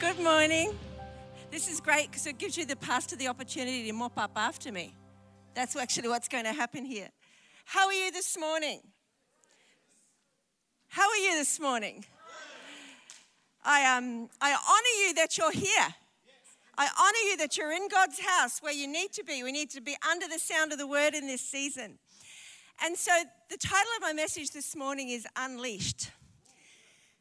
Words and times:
Good 0.00 0.20
morning. 0.20 0.78
This 1.50 1.68
is 1.68 1.80
great 1.80 2.08
because 2.08 2.28
it 2.28 2.38
gives 2.38 2.56
you 2.56 2.64
the 2.64 2.76
pastor 2.76 3.16
the 3.16 3.26
opportunity 3.26 3.84
to 3.88 3.92
mop 3.92 4.16
up 4.16 4.30
after 4.36 4.70
me. 4.70 4.94
That's 5.54 5.74
actually 5.74 6.08
what's 6.08 6.28
going 6.28 6.44
to 6.44 6.52
happen 6.52 6.84
here. 6.84 7.08
How 7.64 7.88
are 7.88 7.92
you 7.92 8.12
this 8.12 8.38
morning? 8.38 8.80
How 10.86 11.08
are 11.08 11.16
you 11.16 11.32
this 11.32 11.58
morning? 11.58 12.04
I, 13.64 13.96
um, 13.96 14.28
I 14.40 14.52
honor 14.52 15.08
you 15.08 15.14
that 15.14 15.36
you're 15.36 15.50
here. 15.50 15.94
I 16.76 16.88
honor 16.96 17.30
you 17.30 17.36
that 17.38 17.56
you're 17.56 17.72
in 17.72 17.88
God's 17.88 18.20
house 18.20 18.62
where 18.62 18.72
you 18.72 18.86
need 18.86 19.12
to 19.14 19.24
be. 19.24 19.42
We 19.42 19.50
need 19.50 19.70
to 19.70 19.80
be 19.80 19.96
under 20.08 20.28
the 20.28 20.38
sound 20.38 20.70
of 20.70 20.78
the 20.78 20.86
word 20.86 21.14
in 21.14 21.26
this 21.26 21.42
season. 21.42 21.98
And 22.84 22.96
so 22.96 23.10
the 23.50 23.56
title 23.56 23.90
of 23.96 24.02
my 24.02 24.12
message 24.12 24.52
this 24.52 24.76
morning 24.76 25.08
is 25.08 25.26
Unleashed. 25.36 26.12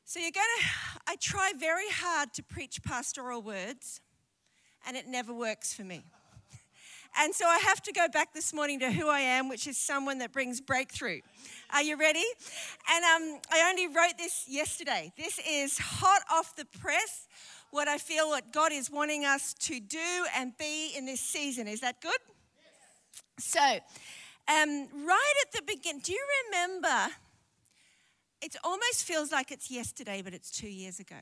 So 0.09 0.21
you're 0.21 0.31
going 0.31 0.45
to, 0.61 0.65
I 1.05 1.17
try 1.17 1.51
very 1.59 1.89
hard 1.91 2.33
to 2.35 2.41
preach 2.41 2.81
pastoral 2.81 3.41
words, 3.41 3.99
and 4.87 4.95
it 4.95 5.05
never 5.05 5.33
works 5.33 5.73
for 5.73 5.83
me. 5.83 6.05
And 7.19 7.35
so 7.35 7.45
I 7.45 7.57
have 7.57 7.81
to 7.81 7.91
go 7.91 8.07
back 8.07 8.33
this 8.33 8.53
morning 8.53 8.79
to 8.79 8.89
who 8.89 9.09
I 9.09 9.19
am, 9.19 9.49
which 9.49 9.67
is 9.67 9.77
someone 9.77 10.19
that 10.19 10.31
brings 10.31 10.61
breakthrough. 10.61 11.19
Are 11.73 11.81
you 11.81 11.97
ready? 11.97 12.23
And 12.89 13.03
um, 13.03 13.41
I 13.51 13.69
only 13.69 13.87
wrote 13.87 14.17
this 14.17 14.45
yesterday. 14.47 15.11
This 15.17 15.41
is 15.45 15.77
hot 15.77 16.21
off 16.31 16.55
the 16.55 16.63
press, 16.79 17.27
what 17.71 17.89
I 17.89 17.97
feel 17.97 18.29
what 18.29 18.53
God 18.53 18.71
is 18.71 18.89
wanting 18.89 19.25
us 19.25 19.55
to 19.55 19.81
do 19.81 20.25
and 20.37 20.57
be 20.57 20.93
in 20.97 21.05
this 21.05 21.19
season. 21.19 21.67
Is 21.67 21.81
that 21.81 21.99
good? 21.99 22.11
Yes. 23.37 23.45
So, 23.45 23.59
um, 23.59 24.87
right 25.05 25.33
at 25.45 25.51
the 25.51 25.63
beginning, 25.67 25.99
do 26.01 26.13
you 26.13 26.25
remember? 26.45 27.13
It 28.41 28.55
almost 28.63 29.03
feels 29.03 29.31
like 29.31 29.51
it's 29.51 29.71
yesterday, 29.71 30.21
but 30.21 30.33
it's 30.33 30.51
two 30.51 30.69
years 30.69 30.99
ago. 30.99 31.15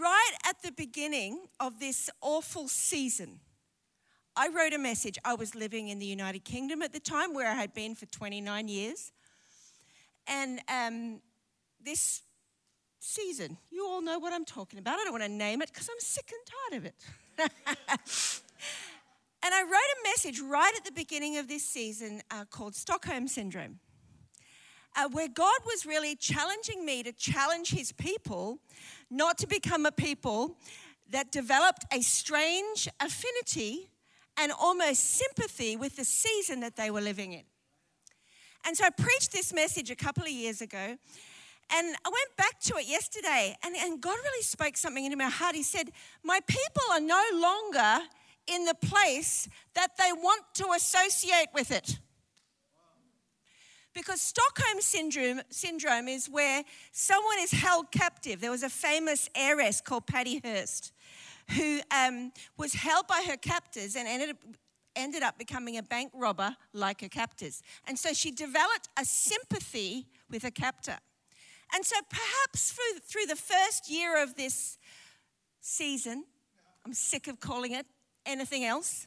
Right 0.00 0.32
at 0.44 0.62
the 0.62 0.72
beginning 0.72 1.46
of 1.60 1.78
this 1.78 2.10
awful 2.20 2.66
season, 2.66 3.40
I 4.34 4.48
wrote 4.48 4.72
a 4.72 4.78
message. 4.78 5.18
I 5.24 5.34
was 5.34 5.54
living 5.54 5.88
in 5.88 5.98
the 5.98 6.06
United 6.06 6.44
Kingdom 6.44 6.82
at 6.82 6.92
the 6.92 7.00
time, 7.00 7.34
where 7.34 7.48
I 7.48 7.54
had 7.54 7.72
been 7.72 7.94
for 7.94 8.06
29 8.06 8.68
years. 8.68 9.12
And 10.26 10.60
um, 10.68 11.20
this 11.82 12.22
season, 12.98 13.56
you 13.70 13.86
all 13.86 14.02
know 14.02 14.18
what 14.18 14.32
I'm 14.32 14.44
talking 14.44 14.78
about. 14.78 14.98
I 14.98 15.04
don't 15.04 15.12
want 15.12 15.24
to 15.24 15.30
name 15.30 15.62
it 15.62 15.72
because 15.72 15.88
I'm 15.88 16.00
sick 16.00 16.32
and 16.32 16.40
tired 16.46 16.82
of 16.82 16.86
it. 16.86 16.94
and 19.42 19.54
I 19.54 19.62
wrote 19.62 19.72
a 19.72 20.02
message 20.04 20.40
right 20.40 20.72
at 20.76 20.84
the 20.84 20.92
beginning 20.92 21.38
of 21.38 21.48
this 21.48 21.62
season 21.64 22.22
uh, 22.30 22.44
called 22.50 22.74
Stockholm 22.74 23.28
Syndrome. 23.28 23.78
Uh, 24.98 25.08
where 25.10 25.28
God 25.28 25.60
was 25.66 25.84
really 25.84 26.16
challenging 26.16 26.84
me 26.84 27.02
to 27.02 27.12
challenge 27.12 27.70
his 27.70 27.92
people 27.92 28.58
not 29.10 29.36
to 29.38 29.46
become 29.46 29.84
a 29.84 29.92
people 29.92 30.56
that 31.10 31.30
developed 31.30 31.84
a 31.92 32.00
strange 32.00 32.88
affinity 33.00 33.90
and 34.38 34.52
almost 34.52 35.00
sympathy 35.04 35.76
with 35.76 35.96
the 35.96 36.04
season 36.04 36.60
that 36.60 36.76
they 36.76 36.90
were 36.90 37.00
living 37.00 37.32
in. 37.32 37.42
And 38.66 38.76
so 38.76 38.84
I 38.84 38.90
preached 38.90 39.32
this 39.32 39.52
message 39.52 39.90
a 39.90 39.96
couple 39.96 40.24
of 40.24 40.30
years 40.30 40.60
ago, 40.60 40.78
and 40.78 41.96
I 42.04 42.08
went 42.08 42.36
back 42.36 42.60
to 42.62 42.76
it 42.76 42.86
yesterday, 42.88 43.56
and, 43.64 43.76
and 43.76 44.00
God 44.00 44.16
really 44.22 44.42
spoke 44.42 44.76
something 44.76 45.04
into 45.04 45.16
my 45.16 45.28
heart. 45.28 45.54
He 45.54 45.62
said, 45.62 45.90
My 46.24 46.40
people 46.46 46.82
are 46.92 47.00
no 47.00 47.22
longer 47.34 48.04
in 48.46 48.64
the 48.64 48.74
place 48.74 49.48
that 49.74 49.96
they 49.98 50.12
want 50.12 50.42
to 50.54 50.68
associate 50.76 51.48
with 51.54 51.70
it. 51.70 51.98
Because 53.96 54.20
Stockholm 54.20 54.82
syndrome, 54.82 55.40
syndrome 55.48 56.06
is 56.06 56.28
where 56.28 56.62
someone 56.92 57.38
is 57.40 57.50
held 57.50 57.90
captive. 57.90 58.42
There 58.42 58.50
was 58.50 58.62
a 58.62 58.68
famous 58.68 59.30
heiress 59.34 59.80
called 59.80 60.06
Patty 60.06 60.38
Hearst 60.44 60.92
who 61.56 61.80
um, 61.90 62.30
was 62.58 62.74
held 62.74 63.06
by 63.06 63.24
her 63.26 63.38
captors 63.38 63.96
and 63.96 64.06
ended 64.06 64.30
up, 64.30 64.36
ended 64.96 65.22
up 65.22 65.38
becoming 65.38 65.78
a 65.78 65.82
bank 65.82 66.12
robber 66.14 66.54
like 66.74 67.00
her 67.00 67.08
captors. 67.08 67.62
And 67.88 67.98
so 67.98 68.12
she 68.12 68.30
developed 68.30 68.90
a 69.00 69.04
sympathy 69.06 70.08
with 70.30 70.42
her 70.42 70.50
captor. 70.50 70.98
And 71.74 71.82
so 71.82 71.96
perhaps 72.10 72.72
through, 72.72 73.00
through 73.00 73.26
the 73.26 73.36
first 73.36 73.90
year 73.90 74.22
of 74.22 74.36
this 74.36 74.76
season, 75.62 76.24
I'm 76.84 76.92
sick 76.92 77.28
of 77.28 77.40
calling 77.40 77.72
it 77.72 77.86
anything 78.26 78.66
else. 78.66 79.06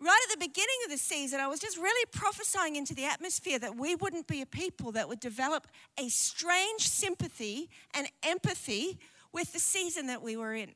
Right 0.00 0.20
at 0.28 0.38
the 0.38 0.46
beginning 0.46 0.76
of 0.84 0.90
the 0.90 0.98
season, 0.98 1.40
I 1.40 1.46
was 1.46 1.60
just 1.60 1.78
really 1.78 2.06
prophesying 2.12 2.76
into 2.76 2.94
the 2.94 3.04
atmosphere 3.04 3.58
that 3.60 3.76
we 3.76 3.94
wouldn't 3.94 4.26
be 4.26 4.42
a 4.42 4.46
people 4.46 4.92
that 4.92 5.08
would 5.08 5.20
develop 5.20 5.68
a 5.98 6.08
strange 6.08 6.88
sympathy 6.88 7.70
and 7.94 8.08
empathy 8.22 8.98
with 9.32 9.52
the 9.52 9.60
season 9.60 10.08
that 10.08 10.20
we 10.20 10.36
were 10.36 10.54
in. 10.54 10.70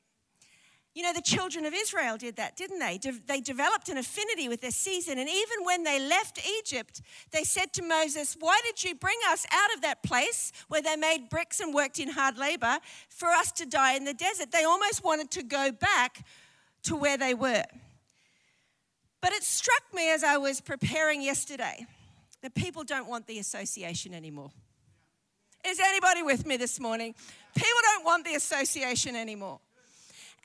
You 0.95 1.03
know, 1.03 1.13
the 1.13 1.23
children 1.23 1.65
of 1.65 1.75
Israel 1.75 2.17
did 2.17 2.37
that, 2.37 2.57
didn't 2.57 2.81
they? 2.81 2.99
De- 2.99 3.13
they 3.27 3.41
developed 3.41 3.89
an 3.89 3.99
affinity 3.99 4.49
with 4.49 4.61
their 4.61 4.73
season. 4.73 5.19
And 5.19 5.29
even 5.29 5.65
when 5.65 5.85
they 5.85 6.01
left 6.01 6.41
Egypt, 6.59 7.03
they 7.31 7.45
said 7.45 7.73
to 7.75 7.83
Moses, 7.83 8.37
Why 8.39 8.61
did 8.65 8.83
you 8.83 8.95
bring 8.95 9.19
us 9.31 9.47
out 9.53 9.75
of 9.75 9.83
that 9.83 10.03
place 10.03 10.51
where 10.69 10.83
they 10.83 10.97
made 10.97 11.29
bricks 11.29 11.61
and 11.61 11.73
worked 11.73 12.01
in 12.01 12.09
hard 12.09 12.37
labor 12.37 12.79
for 13.09 13.29
us 13.29 13.53
to 13.53 13.67
die 13.67 13.95
in 13.95 14.07
the 14.07 14.15
desert? 14.15 14.51
They 14.51 14.65
almost 14.65 15.05
wanted 15.05 15.31
to 15.33 15.43
go 15.43 15.71
back 15.71 16.25
to 16.85 16.97
where 16.97 17.17
they 17.17 17.35
were. 17.35 17.65
But 19.21 19.33
it 19.33 19.43
struck 19.43 19.83
me 19.93 20.11
as 20.13 20.23
I 20.23 20.37
was 20.37 20.61
preparing 20.61 21.23
yesterday 21.23 21.87
that 22.43 22.55
people 22.55 22.85
don't 22.85 23.09
want 23.09 23.27
the 23.27 23.39
association 23.39 24.15
anymore. 24.15 24.51
Is 25.67 25.81
anybody 25.81 26.23
with 26.23 26.47
me 26.47 26.57
this 26.57 26.79
morning? 26.79 27.15
People 27.55 27.81
don't 27.83 28.05
want 28.05 28.25
the 28.25 28.35
association 28.35 29.17
anymore. 29.17 29.61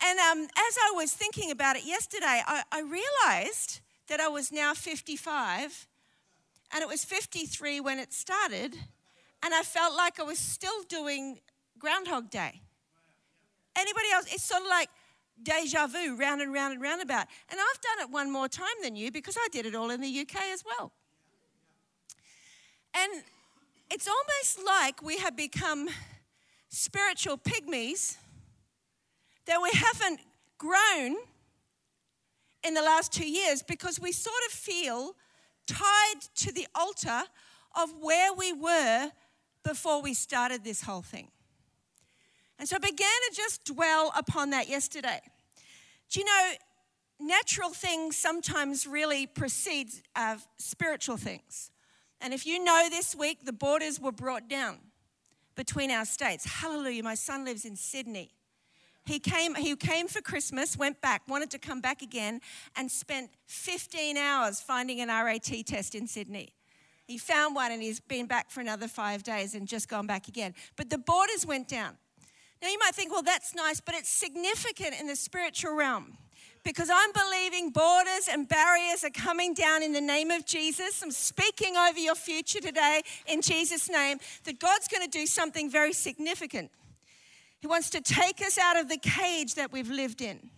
And 0.03 0.19
um, 0.19 0.39
as 0.43 0.77
I 0.81 0.91
was 0.95 1.13
thinking 1.13 1.51
about 1.51 1.75
it 1.75 1.85
yesterday, 1.85 2.41
I, 2.45 2.63
I 2.71 2.81
realized 2.81 3.81
that 4.07 4.19
I 4.19 4.27
was 4.27 4.51
now 4.51 4.73
55 4.73 5.87
and 6.73 6.81
it 6.81 6.87
was 6.87 7.05
53 7.05 7.79
when 7.81 7.99
it 7.99 8.11
started, 8.11 8.75
and 9.43 9.53
I 9.53 9.61
felt 9.61 9.95
like 9.95 10.19
I 10.19 10.23
was 10.23 10.39
still 10.39 10.81
doing 10.89 11.39
Groundhog 11.77 12.31
Day. 12.31 12.61
Anybody 13.75 14.07
else? 14.11 14.25
It's 14.33 14.43
sort 14.43 14.61
of 14.61 14.67
like 14.67 14.89
deja 15.43 15.87
vu, 15.87 16.15
round 16.15 16.41
and 16.41 16.53
round 16.53 16.73
and 16.73 16.81
round 16.81 17.01
about. 17.01 17.27
And 17.49 17.59
I've 17.59 17.81
done 17.81 18.07
it 18.07 18.11
one 18.11 18.31
more 18.31 18.47
time 18.47 18.67
than 18.81 18.95
you 18.95 19.11
because 19.11 19.37
I 19.37 19.47
did 19.51 19.65
it 19.65 19.75
all 19.75 19.89
in 19.89 20.01
the 20.01 20.19
UK 20.21 20.35
as 20.53 20.63
well. 20.65 20.91
And 22.95 23.23
it's 23.89 24.07
almost 24.07 24.65
like 24.65 25.01
we 25.01 25.17
have 25.17 25.35
become 25.35 25.89
spiritual 26.69 27.37
pygmies 27.37 28.17
that 29.45 29.61
we 29.61 29.69
haven't 29.73 30.19
grown 30.57 31.17
in 32.63 32.73
the 32.73 32.81
last 32.81 33.11
two 33.11 33.27
years 33.27 33.61
because 33.61 33.99
we 33.99 34.11
sort 34.11 34.35
of 34.47 34.53
feel 34.53 35.15
tied 35.67 36.21
to 36.35 36.51
the 36.51 36.67
altar 36.75 37.23
of 37.75 37.93
where 37.99 38.33
we 38.33 38.53
were 38.53 39.11
before 39.63 40.01
we 40.01 40.13
started 40.13 40.63
this 40.63 40.81
whole 40.81 41.01
thing. 41.01 41.29
And 42.59 42.67
so 42.67 42.75
I 42.75 42.79
began 42.79 42.97
to 42.97 43.35
just 43.35 43.65
dwell 43.65 44.13
upon 44.15 44.51
that 44.51 44.69
yesterday. 44.69 45.19
Do 46.09 46.19
you 46.19 46.25
know, 46.25 46.51
natural 47.19 47.69
things 47.69 48.17
sometimes 48.17 48.85
really 48.85 49.25
precede 49.25 49.89
uh, 50.15 50.37
spiritual 50.57 51.17
things. 51.17 51.71
And 52.21 52.33
if 52.33 52.45
you 52.45 52.63
know 52.63 52.87
this 52.89 53.15
week, 53.15 53.45
the 53.45 53.53
borders 53.53 53.99
were 53.99 54.11
brought 54.11 54.49
down 54.49 54.77
between 55.55 55.91
our 55.91 56.05
states. 56.05 56.45
Hallelujah. 56.45 57.03
My 57.03 57.15
son 57.15 57.45
lives 57.45 57.65
in 57.65 57.75
Sydney. 57.75 58.31
He 59.05 59.19
came, 59.19 59.55
he 59.55 59.75
came 59.75 60.07
for 60.07 60.21
Christmas, 60.21 60.77
went 60.77 61.01
back, 61.01 61.23
wanted 61.27 61.51
to 61.51 61.59
come 61.59 61.81
back 61.81 62.01
again, 62.01 62.39
and 62.77 62.89
spent 62.89 63.31
15 63.47 64.15
hours 64.15 64.61
finding 64.61 65.01
an 65.01 65.09
RAT 65.09 65.51
test 65.65 65.93
in 65.93 66.07
Sydney. 66.07 66.53
He 67.05 67.17
found 67.17 67.53
one 67.53 67.73
and 67.73 67.81
he's 67.81 67.99
been 67.99 68.27
back 68.27 68.49
for 68.49 68.61
another 68.61 68.87
five 68.87 69.23
days 69.23 69.55
and 69.55 69.67
just 69.67 69.89
gone 69.89 70.07
back 70.07 70.29
again. 70.29 70.53
But 70.77 70.89
the 70.89 70.97
borders 70.97 71.45
went 71.45 71.67
down. 71.67 71.97
Now 72.63 72.69
you 72.69 72.79
might 72.79 72.95
think, 72.95 73.11
well, 73.11 73.21
that's 73.21 73.53
nice, 73.53 73.81
but 73.81 73.93
it's 73.93 74.07
significant 74.07 74.95
in 74.97 75.05
the 75.05 75.17
spiritual 75.17 75.75
realm 75.75 76.17
because 76.63 76.89
I'm 76.89 77.11
believing 77.11 77.71
borders 77.71 78.29
and 78.31 78.47
barriers 78.47 79.03
are 79.03 79.09
coming 79.09 79.53
down 79.53 79.83
in 79.83 79.91
the 79.91 79.99
name 79.99 80.31
of 80.31 80.45
Jesus. 80.45 81.03
I'm 81.03 81.11
speaking 81.11 81.75
over 81.75 81.99
your 81.99 82.15
future 82.15 82.61
today 82.61 83.01
in 83.27 83.41
Jesus' 83.41 83.89
name 83.89 84.19
that 84.45 84.59
God's 84.59 84.87
going 84.87 85.03
to 85.03 85.09
do 85.09 85.25
something 85.25 85.69
very 85.69 85.91
significant. 85.91 86.71
He 87.59 87.67
wants 87.67 87.89
to 87.89 87.99
take 87.99 88.41
us 88.41 88.57
out 88.57 88.79
of 88.79 88.87
the 88.87 88.97
cage 88.97 89.55
that 89.55 89.73
we've 89.73 89.91
lived 89.91 90.21
in. 90.21 90.49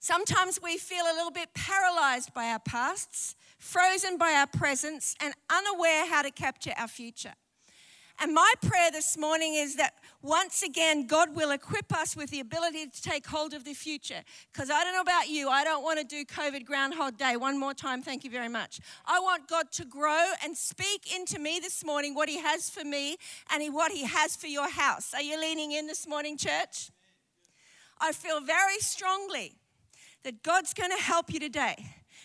Sometimes 0.00 0.60
we 0.60 0.76
feel 0.76 1.04
a 1.04 1.14
little 1.14 1.30
bit 1.30 1.54
paralyzed 1.54 2.34
by 2.34 2.46
our 2.46 2.58
pasts, 2.58 3.36
frozen 3.58 4.18
by 4.18 4.32
our 4.32 4.48
presence, 4.48 5.14
and 5.20 5.34
unaware 5.48 6.04
how 6.08 6.22
to 6.22 6.32
capture 6.32 6.72
our 6.76 6.88
future. 6.88 7.34
And 8.20 8.34
my 8.34 8.52
prayer 8.62 8.90
this 8.90 9.16
morning 9.16 9.54
is 9.54 9.76
that 9.76 9.94
once 10.22 10.62
again, 10.62 11.06
God 11.06 11.34
will 11.34 11.50
equip 11.50 11.92
us 11.92 12.16
with 12.16 12.30
the 12.30 12.40
ability 12.40 12.86
to 12.86 13.02
take 13.02 13.26
hold 13.26 13.54
of 13.54 13.64
the 13.64 13.74
future. 13.74 14.22
Because 14.52 14.70
I 14.70 14.84
don't 14.84 14.94
know 14.94 15.00
about 15.00 15.28
you, 15.28 15.48
I 15.48 15.64
don't 15.64 15.82
want 15.82 15.98
to 15.98 16.04
do 16.04 16.24
COVID 16.24 16.64
Groundhog 16.64 17.18
Day 17.18 17.36
one 17.36 17.58
more 17.58 17.74
time. 17.74 18.02
Thank 18.02 18.22
you 18.22 18.30
very 18.30 18.48
much. 18.48 18.80
I 19.06 19.18
want 19.18 19.48
God 19.48 19.72
to 19.72 19.84
grow 19.84 20.32
and 20.44 20.56
speak 20.56 21.12
into 21.12 21.40
me 21.40 21.58
this 21.60 21.84
morning 21.84 22.14
what 22.14 22.28
He 22.28 22.38
has 22.38 22.70
for 22.70 22.84
me 22.84 23.16
and 23.50 23.74
what 23.74 23.90
He 23.90 24.04
has 24.04 24.36
for 24.36 24.46
your 24.46 24.70
house. 24.70 25.12
Are 25.14 25.22
you 25.22 25.40
leaning 25.40 25.72
in 25.72 25.88
this 25.88 26.06
morning, 26.06 26.36
church? 26.36 26.90
I 28.00 28.12
feel 28.12 28.40
very 28.40 28.78
strongly 28.78 29.54
that 30.22 30.42
God's 30.42 30.74
going 30.74 30.90
to 30.90 31.02
help 31.02 31.32
you 31.32 31.40
today, 31.40 31.74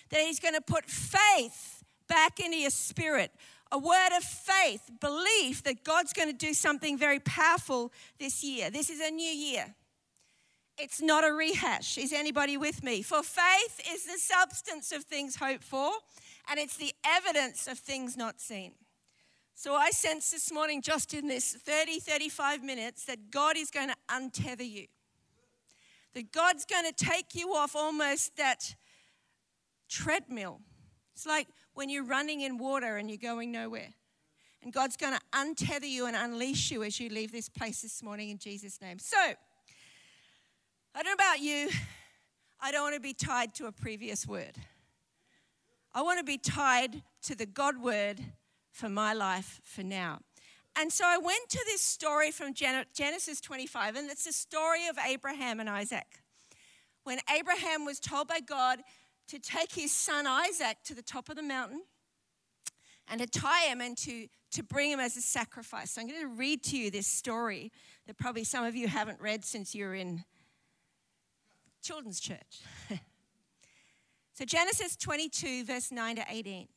that 0.09 0.21
He's 0.21 0.39
going 0.39 0.53
to 0.53 0.61
put 0.61 0.85
faith 0.85 1.83
back 2.07 2.39
into 2.39 2.57
your 2.57 2.69
spirit 2.69 3.31
a 3.71 3.77
word 3.77 4.15
of 4.15 4.23
faith, 4.23 4.89
belief 4.99 5.63
that 5.63 5.83
God's 5.83 6.13
going 6.13 6.29
to 6.29 6.35
do 6.35 6.53
something 6.53 6.97
very 6.97 7.19
powerful 7.19 7.91
this 8.19 8.43
year. 8.43 8.69
This 8.69 8.89
is 8.89 9.01
a 9.01 9.11
new 9.11 9.23
year. 9.23 9.75
It's 10.77 11.01
not 11.01 11.27
a 11.27 11.33
rehash. 11.33 11.97
Is 11.97 12.13
anybody 12.13 12.55
with 12.55 12.83
me? 12.83 13.01
For 13.01 13.23
faith 13.23 13.81
is 13.91 14.05
the 14.05 14.19
substance 14.19 14.91
of 14.91 15.03
things 15.03 15.35
hoped 15.35 15.63
for, 15.63 15.91
and 16.49 16.59
it's 16.59 16.77
the 16.77 16.93
evidence 17.05 17.67
of 17.67 17.79
things 17.79 18.15
not 18.15 18.39
seen. 18.39 18.73
So 19.55 19.73
I 19.73 19.89
sense 19.89 20.29
this 20.29 20.51
morning, 20.51 20.83
just 20.83 21.15
in 21.15 21.27
this 21.27 21.53
30, 21.53 21.99
35 21.99 22.63
minutes, 22.63 23.05
that 23.05 23.31
God 23.31 23.57
is 23.57 23.71
going 23.71 23.89
to 23.89 23.95
untether 24.07 24.69
you. 24.69 24.85
That 26.13 26.31
God's 26.31 26.63
going 26.63 26.85
to 26.85 26.93
take 26.93 27.33
you 27.33 27.55
off 27.55 27.75
almost 27.75 28.37
that 28.37 28.75
treadmill. 29.89 30.61
It's 31.15 31.25
like 31.25 31.47
when 31.77 31.89
you're 31.89 32.03
running 32.03 32.41
in 32.41 32.57
water 32.57 32.97
and 32.97 33.07
you're 33.07 33.19
going 33.19 33.51
nowhere. 33.51 33.89
And 34.63 34.74
God's 34.74 34.97
going 34.97 35.13
to 35.13 35.21
untether 35.31 35.88
you 35.88 36.07
and 36.07 36.15
unleash 36.15 36.71
you 36.71 36.83
as 36.83 37.00
you 37.00 37.07
leave 37.07 37.31
this 37.31 37.50
place 37.50 37.83
this 37.83 38.01
morning 38.01 38.31
in 38.31 38.39
Jesus' 38.39 38.81
name. 38.81 38.97
So, 38.97 39.15
I 39.18 39.35
don't 40.95 41.06
know 41.06 41.13
about 41.13 41.39
you, 41.39 41.69
I 42.59 42.71
don't 42.71 42.81
want 42.81 42.95
to 42.95 43.00
be 43.00 43.13
tied 43.13 43.53
to 43.56 43.68
a 43.68 43.71
previous 43.71 44.25
word. 44.25 44.56
I 45.94 46.01
want 46.01 46.18
to 46.18 46.24
be 46.24 46.39
tied 46.39 47.03
to 47.24 47.35
the 47.35 47.45
God 47.45 47.80
word 47.80 48.21
for 48.71 48.89
my 48.89 49.13
life 49.13 49.62
for 49.63 49.83
now. 49.83 50.21
And 50.75 50.91
so 50.91 51.06
I 51.06 51.19
went 51.19 51.47
to 51.50 51.63
this 51.68 51.81
story 51.81 52.31
from 52.31 52.56
Genesis 52.56 53.39
25, 53.39 53.95
and 53.95 54.09
it's 54.09 54.25
the 54.25 54.33
story 54.33 54.88
of 54.88 54.97
Abraham 55.07 55.59
and 55.59 55.69
Isaac. 55.69 56.21
When 57.03 57.19
Abraham 57.35 57.85
was 57.85 58.00
told 58.00 58.27
by 58.27 58.39
God 58.39 58.80
to 59.27 59.39
take 59.39 59.74
his 59.74 59.91
son 59.91 60.25
Isaac 60.25 60.77
to 60.85 60.95
the 60.95 61.01
top 61.01 61.29
of 61.29 61.35
the 61.35 61.44
mountain 61.44 61.83
and 63.07 63.21
to 63.21 63.27
tie 63.27 63.65
him 63.65 63.81
and 63.81 63.97
to, 63.97 64.27
to 64.51 64.63
bring 64.63 64.91
him 64.91 65.00
as 65.00 65.18
a 65.18 65.21
sacrifice. 65.21 65.91
So 65.91 66.01
I'm 66.01 66.07
going 66.07 66.21
to 66.21 66.27
read 66.27 66.63
to 66.65 66.77
you 66.77 66.91
this 66.91 67.07
story 67.07 67.71
that 68.06 68.18
probably 68.18 68.44
some 68.44 68.65
of 68.65 68.75
you 68.75 68.88
haven't 68.88 69.21
read 69.21 69.45
since 69.45 69.75
you're 69.75 69.95
in 69.95 70.24
children's 71.81 72.19
church. 72.19 72.62
so 74.33 74.45
Genesis 74.45 74.95
22, 74.95 75.65
verse 75.65 75.91
9 75.91 76.18
to 76.18 76.25
18. 76.30 76.68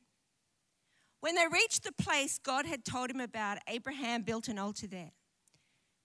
When 1.20 1.34
they 1.34 1.46
reached 1.52 1.84
the 1.84 1.92
place 1.92 2.38
God 2.38 2.64
had 2.64 2.84
told 2.84 3.10
him 3.10 3.20
about, 3.20 3.58
Abraham 3.68 4.22
built 4.22 4.48
an 4.48 4.58
altar 4.58 4.86
there 4.86 5.12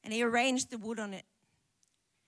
and 0.03 0.13
he 0.13 0.21
arranged 0.23 0.69
the 0.69 0.77
wood 0.77 0.99
on 0.99 1.13
it. 1.13 1.25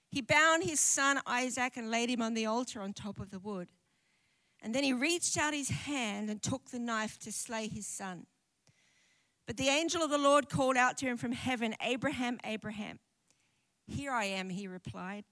He 0.10 0.22
bound 0.22 0.64
his 0.64 0.80
son 0.80 1.20
Isaac 1.26 1.76
and 1.76 1.92
laid 1.92 2.10
him 2.10 2.22
on 2.22 2.34
the 2.34 2.46
altar 2.46 2.82
on 2.82 2.94
top 2.94 3.20
of 3.20 3.30
the 3.30 3.40
wood. 3.40 3.68
And 4.62 4.74
then 4.74 4.84
he 4.84 4.94
reached 4.94 5.38
out 5.38 5.54
his 5.54 5.70
hand 5.70 6.30
and 6.30 6.42
took 6.42 6.72
the 6.72 6.80
knife 6.80 7.20
to 7.20 7.32
slay 7.32 7.68
his 7.68 7.86
son. 7.86 8.26
But 9.46 9.58
the 9.58 9.70
angel 9.70 10.04
of 10.04 10.10
the 10.10 10.18
Lord 10.18 10.50
called 10.50 10.76
out 10.76 10.98
to 10.98 11.06
him 11.06 11.18
from 11.18 11.32
heaven, 11.32 11.76
Abraham, 11.82 12.40
Abraham. 12.44 13.00
Here 13.88 14.12
I 14.12 14.26
am, 14.26 14.50
he 14.50 14.68
replied. 14.68 15.24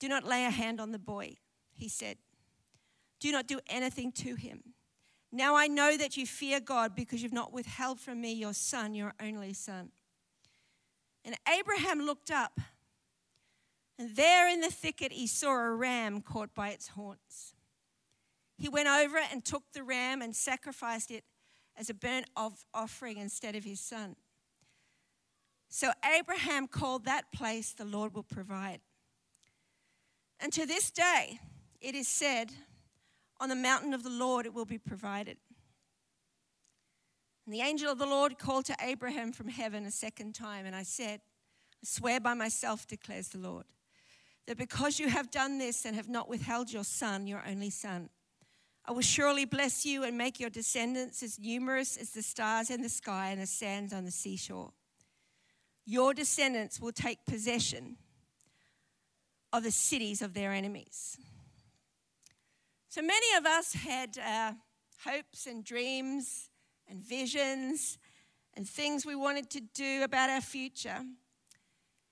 Do 0.00 0.08
not 0.08 0.24
lay 0.24 0.44
a 0.44 0.50
hand 0.50 0.80
on 0.80 0.90
the 0.90 0.98
boy, 0.98 1.36
he 1.72 1.88
said. 1.88 2.18
Do 3.20 3.30
not 3.32 3.46
do 3.46 3.60
anything 3.68 4.12
to 4.12 4.34
him. 4.34 4.74
Now 5.32 5.54
I 5.54 5.68
know 5.68 5.96
that 5.96 6.16
you 6.16 6.26
fear 6.26 6.60
God 6.60 6.94
because 6.94 7.22
you've 7.22 7.32
not 7.32 7.52
withheld 7.52 8.00
from 8.00 8.20
me 8.20 8.32
your 8.32 8.54
son, 8.54 8.94
your 8.94 9.14
only 9.20 9.52
son. 9.52 9.90
And 11.24 11.36
Abraham 11.48 12.00
looked 12.00 12.30
up 12.30 12.60
and 13.98 14.14
there 14.14 14.48
in 14.48 14.60
the 14.60 14.70
thicket, 14.70 15.12
he 15.12 15.26
saw 15.26 15.52
a 15.52 15.70
ram 15.70 16.20
caught 16.20 16.54
by 16.54 16.68
its 16.68 16.88
horns. 16.88 17.54
He 18.58 18.68
went 18.68 18.88
over 18.88 19.18
and 19.18 19.44
took 19.44 19.64
the 19.72 19.82
ram 19.82 20.20
and 20.20 20.34
sacrificed 20.34 21.10
it 21.10 21.24
as 21.76 21.90
a 21.90 21.94
burnt 21.94 22.26
offering 22.74 23.18
instead 23.18 23.54
of 23.54 23.64
his 23.64 23.80
son. 23.80 24.16
So 25.68 25.92
Abraham 26.18 26.68
called 26.68 27.04
that 27.04 27.32
place, 27.32 27.72
the 27.72 27.84
Lord 27.84 28.14
will 28.14 28.22
provide. 28.22 28.80
And 30.40 30.52
to 30.52 30.66
this 30.66 30.90
day, 30.90 31.40
it 31.80 31.94
is 31.94 32.08
said, 32.08 32.50
on 33.40 33.48
the 33.48 33.54
mountain 33.54 33.92
of 33.92 34.02
the 34.02 34.10
Lord 34.10 34.46
it 34.46 34.54
will 34.54 34.64
be 34.64 34.78
provided. 34.78 35.38
And 37.44 37.54
the 37.54 37.60
angel 37.60 37.90
of 37.90 37.98
the 37.98 38.06
Lord 38.06 38.38
called 38.38 38.64
to 38.66 38.76
Abraham 38.80 39.32
from 39.32 39.48
heaven 39.48 39.84
a 39.84 39.90
second 39.90 40.34
time, 40.34 40.66
and 40.66 40.74
I 40.74 40.82
said, 40.82 41.20
I 41.74 41.84
swear 41.84 42.20
by 42.20 42.34
myself, 42.34 42.86
declares 42.86 43.28
the 43.28 43.38
Lord 43.38 43.66
that 44.46 44.56
because 44.56 44.98
you 44.98 45.08
have 45.08 45.30
done 45.30 45.58
this 45.58 45.84
and 45.84 45.96
have 45.96 46.08
not 46.08 46.28
withheld 46.28 46.72
your 46.72 46.84
son, 46.84 47.26
your 47.26 47.42
only 47.46 47.70
son, 47.70 48.08
I 48.84 48.92
will 48.92 49.02
surely 49.02 49.44
bless 49.44 49.84
you 49.84 50.04
and 50.04 50.16
make 50.16 50.38
your 50.38 50.50
descendants 50.50 51.22
as 51.22 51.38
numerous 51.40 51.96
as 51.96 52.10
the 52.10 52.22
stars 52.22 52.70
in 52.70 52.82
the 52.82 52.88
sky 52.88 53.30
and 53.30 53.42
the 53.42 53.46
sands 53.46 53.92
on 53.92 54.04
the 54.04 54.12
seashore. 54.12 54.70
Your 55.84 56.14
descendants 56.14 56.80
will 56.80 56.92
take 56.92 57.24
possession 57.26 57.96
of 59.52 59.64
the 59.64 59.70
cities 59.72 60.22
of 60.22 60.34
their 60.34 60.52
enemies. 60.52 61.18
So 62.88 63.02
many 63.02 63.36
of 63.36 63.44
us 63.44 63.72
had 63.72 64.18
uh, 64.18 64.52
hopes 65.04 65.46
and 65.46 65.64
dreams 65.64 66.48
and 66.88 67.02
visions 67.02 67.98
and 68.54 68.68
things 68.68 69.04
we 69.04 69.14
wanted 69.14 69.50
to 69.50 69.60
do 69.60 70.02
about 70.02 70.30
our 70.30 70.40
future. 70.40 71.04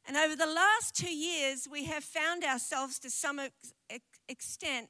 And 0.07 0.17
over 0.17 0.37
the 0.37 0.47
last 0.47 0.95
two 0.95 1.15
years, 1.15 1.67
we 1.71 1.85
have 1.85 2.05
found 2.05 2.45
ourselves 2.45 2.99
to 3.01 3.11
some 3.11 3.41
extent 4.29 4.89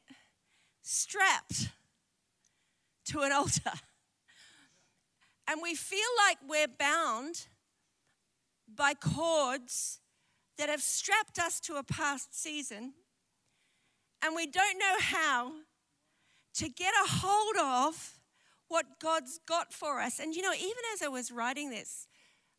strapped 0.83 1.71
to 3.07 3.21
an 3.21 3.33
altar. 3.33 3.73
And 5.47 5.61
we 5.63 5.75
feel 5.75 6.01
like 6.27 6.39
we're 6.49 6.67
bound 6.67 7.47
by 8.67 8.95
cords 8.95 10.01
that 10.59 10.69
have 10.69 10.81
strapped 10.81 11.39
us 11.39 11.61
to 11.61 11.77
a 11.77 11.83
past 11.83 12.41
season. 12.41 12.95
And 14.23 14.35
we 14.35 14.47
don't 14.47 14.79
know 14.79 14.97
how 15.01 15.53
to 16.55 16.69
get 16.69 16.95
a 17.05 17.09
hold 17.09 17.57
of 17.57 18.19
what 18.69 18.99
God's 19.01 19.39
got 19.47 19.73
for 19.73 20.01
us. 20.01 20.19
And 20.19 20.35
you 20.35 20.43
know, 20.43 20.55
even 20.55 20.83
as 20.95 21.03
I 21.03 21.09
was 21.09 21.31
writing 21.31 21.71
this, 21.71 22.07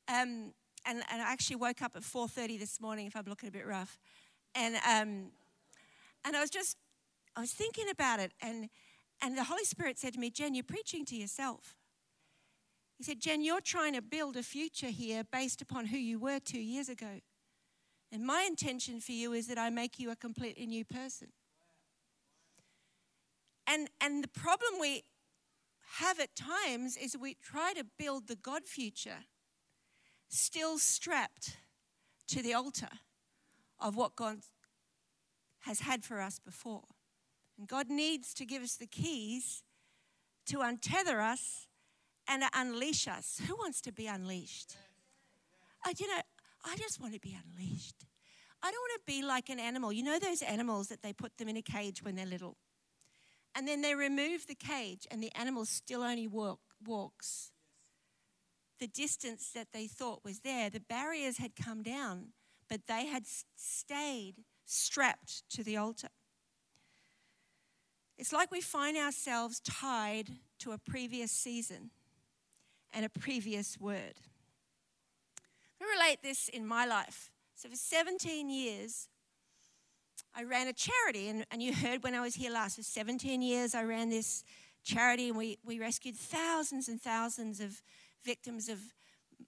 um, 0.07 0.53
and, 0.85 1.03
and 1.11 1.21
I 1.21 1.31
actually 1.31 1.57
woke 1.57 1.81
up 1.81 1.95
at 1.95 2.03
4.30 2.03 2.59
this 2.59 2.79
morning, 2.79 3.07
if 3.07 3.15
I'm 3.15 3.25
looking 3.27 3.49
a 3.49 3.51
bit 3.51 3.65
rough. 3.65 3.97
And, 4.53 4.75
um, 4.75 5.31
and 6.23 6.35
I 6.35 6.41
was 6.41 6.49
just, 6.49 6.77
I 7.35 7.41
was 7.41 7.51
thinking 7.51 7.89
about 7.89 8.19
it. 8.19 8.31
And, 8.41 8.69
and 9.21 9.37
the 9.37 9.43
Holy 9.43 9.65
Spirit 9.65 9.97
said 9.97 10.13
to 10.13 10.19
me, 10.19 10.29
Jen, 10.29 10.53
you're 10.53 10.63
preaching 10.63 11.05
to 11.05 11.15
yourself. 11.15 11.75
He 12.97 13.03
said, 13.03 13.19
Jen, 13.19 13.41
you're 13.41 13.61
trying 13.61 13.93
to 13.93 14.01
build 14.01 14.37
a 14.37 14.43
future 14.43 14.87
here 14.87 15.23
based 15.29 15.61
upon 15.61 15.87
who 15.87 15.97
you 15.97 16.19
were 16.19 16.39
two 16.39 16.61
years 16.61 16.87
ago. 16.87 17.19
And 18.11 18.25
my 18.25 18.45
intention 18.47 19.01
for 19.01 19.11
you 19.11 19.33
is 19.33 19.47
that 19.47 19.57
I 19.57 19.69
make 19.69 19.99
you 19.99 20.11
a 20.11 20.15
completely 20.15 20.65
new 20.65 20.85
person. 20.85 21.29
And, 23.67 23.89
and 23.99 24.23
the 24.23 24.29
problem 24.29 24.79
we 24.79 25.03
have 25.97 26.19
at 26.19 26.35
times 26.35 26.95
is 26.97 27.17
we 27.17 27.35
try 27.41 27.73
to 27.73 27.85
build 27.97 28.27
the 28.27 28.35
God 28.35 28.63
future 28.65 29.25
still 30.29 30.77
strapped 30.77 31.57
to 32.27 32.41
the 32.41 32.53
altar 32.53 32.89
of 33.79 33.95
what 33.95 34.15
God 34.15 34.39
has 35.61 35.81
had 35.81 36.03
for 36.03 36.21
us 36.21 36.39
before. 36.39 36.83
And 37.57 37.67
God 37.67 37.89
needs 37.89 38.33
to 38.35 38.45
give 38.45 38.61
us 38.61 38.75
the 38.75 38.87
keys 38.87 39.63
to 40.47 40.57
untether 40.57 41.19
us 41.19 41.67
and 42.27 42.43
unleash 42.53 43.07
us. 43.07 43.41
Who 43.47 43.55
wants 43.55 43.81
to 43.81 43.91
be 43.91 44.07
unleashed? 44.07 44.75
Uh, 45.85 45.93
you 45.97 46.07
know, 46.07 46.21
I 46.63 46.75
just 46.77 46.99
want 46.99 47.13
to 47.13 47.19
be 47.19 47.37
unleashed. 47.45 48.05
I 48.61 48.71
don't 48.71 48.81
want 48.81 49.01
to 49.05 49.11
be 49.11 49.23
like 49.23 49.49
an 49.49 49.59
animal. 49.59 49.93
You 49.93 50.03
know 50.03 50.19
those 50.19 50.41
animals 50.41 50.87
that 50.87 51.03
they 51.03 51.13
put 51.13 51.37
them 51.37 51.47
in 51.47 51.57
a 51.57 51.61
cage 51.61 52.03
when 52.03 52.15
they're 52.15 52.25
little? 52.25 52.57
And 53.53 53.67
then 53.67 53.81
they 53.81 53.95
remove 53.95 54.47
the 54.47 54.55
cage 54.55 55.07
and 55.09 55.21
the 55.21 55.31
animal 55.35 55.65
still 55.65 56.01
only 56.01 56.27
walk, 56.27 56.59
walks 56.85 57.51
the 58.79 58.87
distance 58.87 59.51
that 59.53 59.67
they 59.73 59.87
thought 59.87 60.23
was 60.23 60.39
there. 60.39 60.69
The 60.69 60.79
barriers 60.79 61.37
had 61.37 61.55
come 61.55 61.83
down, 61.83 62.33
but 62.69 62.87
they 62.87 63.05
had 63.05 63.23
stayed 63.55 64.43
strapped 64.65 65.43
to 65.51 65.63
the 65.63 65.77
altar. 65.77 66.09
It's 68.17 68.33
like 68.33 68.51
we 68.51 68.61
find 68.61 68.97
ourselves 68.97 69.59
tied 69.59 70.29
to 70.59 70.71
a 70.71 70.77
previous 70.77 71.31
season 71.31 71.91
and 72.93 73.05
a 73.05 73.09
previous 73.09 73.77
word. 73.79 74.15
I 75.81 75.85
relate 75.99 76.19
this 76.23 76.47
in 76.47 76.65
my 76.65 76.85
life. 76.85 77.29
So, 77.55 77.69
for 77.69 77.75
17 77.75 78.49
years, 78.49 79.09
I 80.33 80.43
ran 80.43 80.67
a 80.67 80.73
charity, 80.73 81.29
and, 81.29 81.45
and 81.51 81.61
you 81.61 81.73
heard 81.73 82.03
when 82.03 82.15
I 82.15 82.21
was 82.21 82.35
here 82.35 82.51
last, 82.51 82.77
for 82.77 82.83
17 82.83 83.41
years, 83.41 83.75
I 83.75 83.83
ran 83.83 84.09
this 84.09 84.43
charity, 84.83 85.29
and 85.29 85.37
we, 85.37 85.57
we 85.65 85.79
rescued 85.79 86.15
thousands 86.15 86.87
and 86.87 87.01
thousands 87.01 87.59
of 87.59 87.81
victims 88.25 88.67
of 88.69 88.79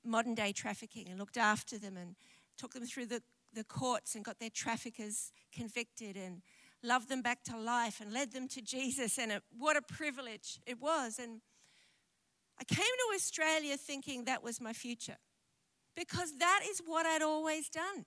modern 0.03 0.35
day 0.35 0.51
trafficking 0.51 1.07
and 1.09 1.19
looked 1.19 1.37
after 1.37 1.77
them 1.77 1.97
and 1.97 2.15
took 2.57 2.73
them 2.73 2.85
through 2.85 3.07
the, 3.07 3.21
the 3.53 3.63
courts 3.63 4.15
and 4.15 4.23
got 4.23 4.39
their 4.39 4.49
traffickers 4.49 5.31
convicted 5.53 6.15
and 6.15 6.41
loved 6.83 7.09
them 7.09 7.21
back 7.21 7.43
to 7.43 7.57
life 7.57 7.99
and 7.99 8.13
led 8.13 8.31
them 8.31 8.47
to 8.47 8.61
Jesus. 8.61 9.17
And 9.17 9.31
it, 9.31 9.43
what 9.57 9.75
a 9.75 9.81
privilege 9.81 10.59
it 10.65 10.79
was. 10.81 11.19
And 11.19 11.41
I 12.59 12.63
came 12.63 12.85
to 12.85 13.15
Australia 13.15 13.77
thinking 13.77 14.25
that 14.25 14.43
was 14.43 14.61
my 14.61 14.73
future 14.73 15.17
because 15.95 16.37
that 16.39 16.61
is 16.69 16.81
what 16.85 17.05
I'd 17.05 17.21
always 17.21 17.69
done. 17.69 18.05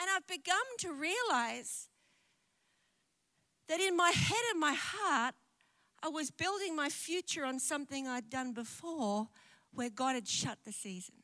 And 0.00 0.08
I've 0.14 0.26
begun 0.26 0.56
to 0.78 0.92
realize 0.92 1.88
that 3.68 3.80
in 3.80 3.96
my 3.96 4.10
head 4.10 4.40
and 4.50 4.58
my 4.58 4.74
heart, 4.74 5.34
I 6.02 6.08
was 6.08 6.30
building 6.30 6.74
my 6.74 6.88
future 6.88 7.44
on 7.44 7.58
something 7.58 8.08
I'd 8.08 8.30
done 8.30 8.52
before 8.52 9.28
where 9.72 9.90
God 9.90 10.14
had 10.14 10.26
shut 10.26 10.58
the 10.64 10.72
season. 10.72 11.14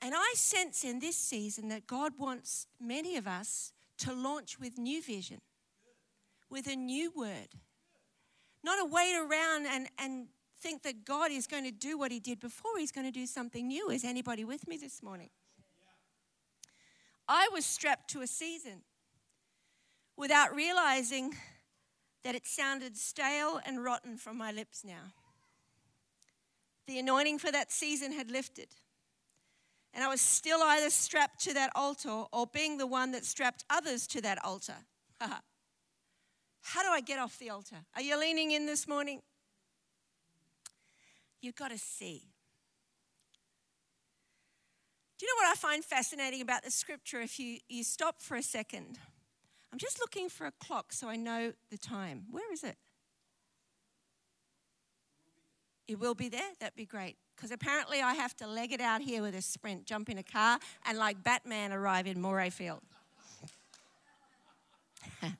And 0.00 0.14
I 0.14 0.32
sense 0.34 0.84
in 0.84 1.00
this 1.00 1.16
season 1.16 1.68
that 1.68 1.86
God 1.86 2.12
wants 2.18 2.66
many 2.80 3.16
of 3.16 3.26
us 3.26 3.72
to 3.98 4.12
launch 4.12 4.60
with 4.60 4.78
new 4.78 5.02
vision, 5.02 5.40
with 6.50 6.68
a 6.68 6.76
new 6.76 7.10
word. 7.16 7.48
Not 8.62 8.80
a 8.80 8.84
wait 8.84 9.16
around 9.16 9.66
and, 9.66 9.88
and 9.98 10.28
think 10.60 10.82
that 10.82 11.04
God 11.04 11.30
is 11.30 11.46
going 11.46 11.64
to 11.64 11.70
do 11.70 11.98
what 11.98 12.12
he 12.12 12.20
did 12.20 12.38
before, 12.38 12.72
he's 12.78 12.92
going 12.92 13.06
to 13.06 13.12
do 13.12 13.26
something 13.26 13.66
new. 13.66 13.90
Is 13.90 14.04
anybody 14.04 14.44
with 14.44 14.68
me 14.68 14.76
this 14.76 15.02
morning? 15.02 15.30
I 17.26 17.48
was 17.52 17.66
strapped 17.66 18.10
to 18.10 18.22
a 18.22 18.26
season 18.26 18.82
without 20.16 20.54
realizing 20.54 21.34
that 22.24 22.34
it 22.34 22.46
sounded 22.46 22.96
stale 22.96 23.60
and 23.64 23.82
rotten 23.84 24.16
from 24.16 24.36
my 24.36 24.52
lips 24.52 24.84
now. 24.84 25.12
The 26.86 26.98
anointing 26.98 27.38
for 27.38 27.52
that 27.52 27.70
season 27.70 28.12
had 28.12 28.30
lifted. 28.30 28.68
And 29.94 30.04
I 30.04 30.08
was 30.08 30.20
still 30.20 30.60
either 30.62 30.90
strapped 30.90 31.40
to 31.44 31.54
that 31.54 31.70
altar 31.74 32.24
or 32.32 32.46
being 32.46 32.78
the 32.78 32.86
one 32.86 33.12
that 33.12 33.24
strapped 33.24 33.64
others 33.70 34.06
to 34.08 34.20
that 34.22 34.42
altar. 34.44 34.76
How 35.20 36.82
do 36.82 36.88
I 36.90 37.00
get 37.00 37.18
off 37.18 37.38
the 37.38 37.50
altar? 37.50 37.76
Are 37.94 38.02
you 38.02 38.18
leaning 38.18 38.50
in 38.50 38.66
this 38.66 38.86
morning? 38.86 39.22
You've 41.40 41.56
got 41.56 41.70
to 41.70 41.78
see. 41.78 42.22
Do 45.18 45.26
you 45.26 45.32
know 45.32 45.46
what 45.46 45.52
I 45.52 45.54
find 45.56 45.84
fascinating 45.84 46.40
about 46.42 46.64
the 46.64 46.70
scripture? 46.70 47.20
If 47.20 47.40
you, 47.40 47.58
you 47.68 47.82
stop 47.82 48.22
for 48.22 48.36
a 48.36 48.42
second, 48.42 48.98
I'm 49.72 49.78
just 49.78 50.00
looking 50.00 50.28
for 50.28 50.46
a 50.46 50.52
clock 50.52 50.92
so 50.92 51.08
I 51.08 51.16
know 51.16 51.52
the 51.70 51.78
time. 51.78 52.24
Where 52.30 52.52
is 52.52 52.64
it? 52.64 52.76
It 55.86 55.98
will 55.98 56.14
be 56.14 56.28
there? 56.28 56.50
That'd 56.60 56.76
be 56.76 56.86
great. 56.86 57.16
Because 57.34 57.50
apparently 57.50 58.00
I 58.02 58.14
have 58.14 58.36
to 58.38 58.46
leg 58.46 58.72
it 58.72 58.80
out 58.80 59.00
here 59.00 59.22
with 59.22 59.34
a 59.34 59.42
sprint, 59.42 59.86
jump 59.86 60.08
in 60.08 60.18
a 60.18 60.22
car, 60.22 60.58
and 60.86 60.98
like 60.98 61.22
Batman 61.22 61.72
arrive 61.72 62.06
in 62.06 62.18
Morayfield. 62.18 62.80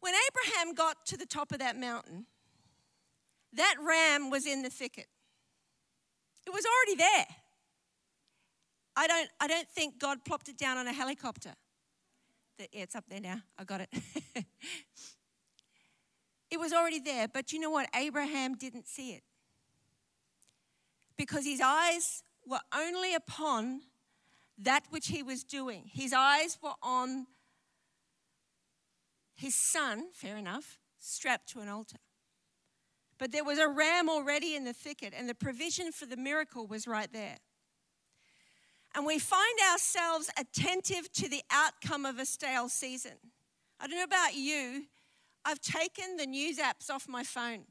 when 0.00 0.14
Abraham 0.14 0.74
got 0.74 1.04
to 1.06 1.16
the 1.16 1.26
top 1.26 1.52
of 1.52 1.58
that 1.58 1.76
mountain, 1.76 2.26
that 3.54 3.74
ram 3.80 4.30
was 4.30 4.46
in 4.46 4.62
the 4.62 4.70
thicket. 4.70 5.08
It 6.46 6.52
was 6.52 6.64
already 6.64 6.96
there. 6.96 7.26
I 8.96 9.06
don't, 9.06 9.28
I 9.40 9.46
don't 9.46 9.68
think 9.68 9.98
God 9.98 10.24
plopped 10.24 10.48
it 10.48 10.56
down 10.56 10.78
on 10.78 10.86
a 10.86 10.92
helicopter. 10.92 11.54
The, 12.58 12.68
yeah, 12.72 12.82
it's 12.82 12.94
up 12.94 13.04
there 13.08 13.20
now. 13.20 13.40
I 13.58 13.64
got 13.64 13.80
it. 13.80 13.88
it 16.50 16.58
was 16.58 16.72
already 16.72 17.00
there, 17.00 17.28
but 17.28 17.52
you 17.52 17.60
know 17.60 17.70
what? 17.70 17.88
Abraham 17.94 18.54
didn't 18.56 18.86
see 18.86 19.12
it. 19.12 19.22
Because 21.16 21.44
his 21.44 21.60
eyes 21.60 22.22
were 22.46 22.60
only 22.74 23.14
upon 23.14 23.82
that 24.58 24.84
which 24.90 25.08
he 25.08 25.22
was 25.22 25.44
doing. 25.44 25.90
His 25.92 26.12
eyes 26.12 26.58
were 26.62 26.74
on 26.82 27.26
his 29.34 29.54
son, 29.54 30.08
fair 30.12 30.36
enough, 30.36 30.78
strapped 30.98 31.48
to 31.50 31.60
an 31.60 31.68
altar. 31.68 31.98
But 33.18 33.32
there 33.32 33.44
was 33.44 33.58
a 33.58 33.68
ram 33.68 34.08
already 34.08 34.54
in 34.54 34.64
the 34.64 34.72
thicket, 34.72 35.14
and 35.16 35.28
the 35.28 35.34
provision 35.34 35.92
for 35.92 36.06
the 36.06 36.16
miracle 36.16 36.66
was 36.66 36.86
right 36.86 37.12
there 37.12 37.38
and 38.94 39.06
we 39.06 39.18
find 39.18 39.58
ourselves 39.72 40.30
attentive 40.38 41.10
to 41.12 41.28
the 41.28 41.42
outcome 41.50 42.04
of 42.04 42.18
a 42.18 42.26
stale 42.26 42.68
season. 42.68 43.12
I 43.80 43.86
don't 43.86 43.96
know 43.96 44.04
about 44.04 44.34
you, 44.34 44.84
I've 45.44 45.60
taken 45.60 46.16
the 46.16 46.26
news 46.26 46.58
apps 46.58 46.90
off 46.90 47.08
my 47.08 47.24
phone 47.24 47.64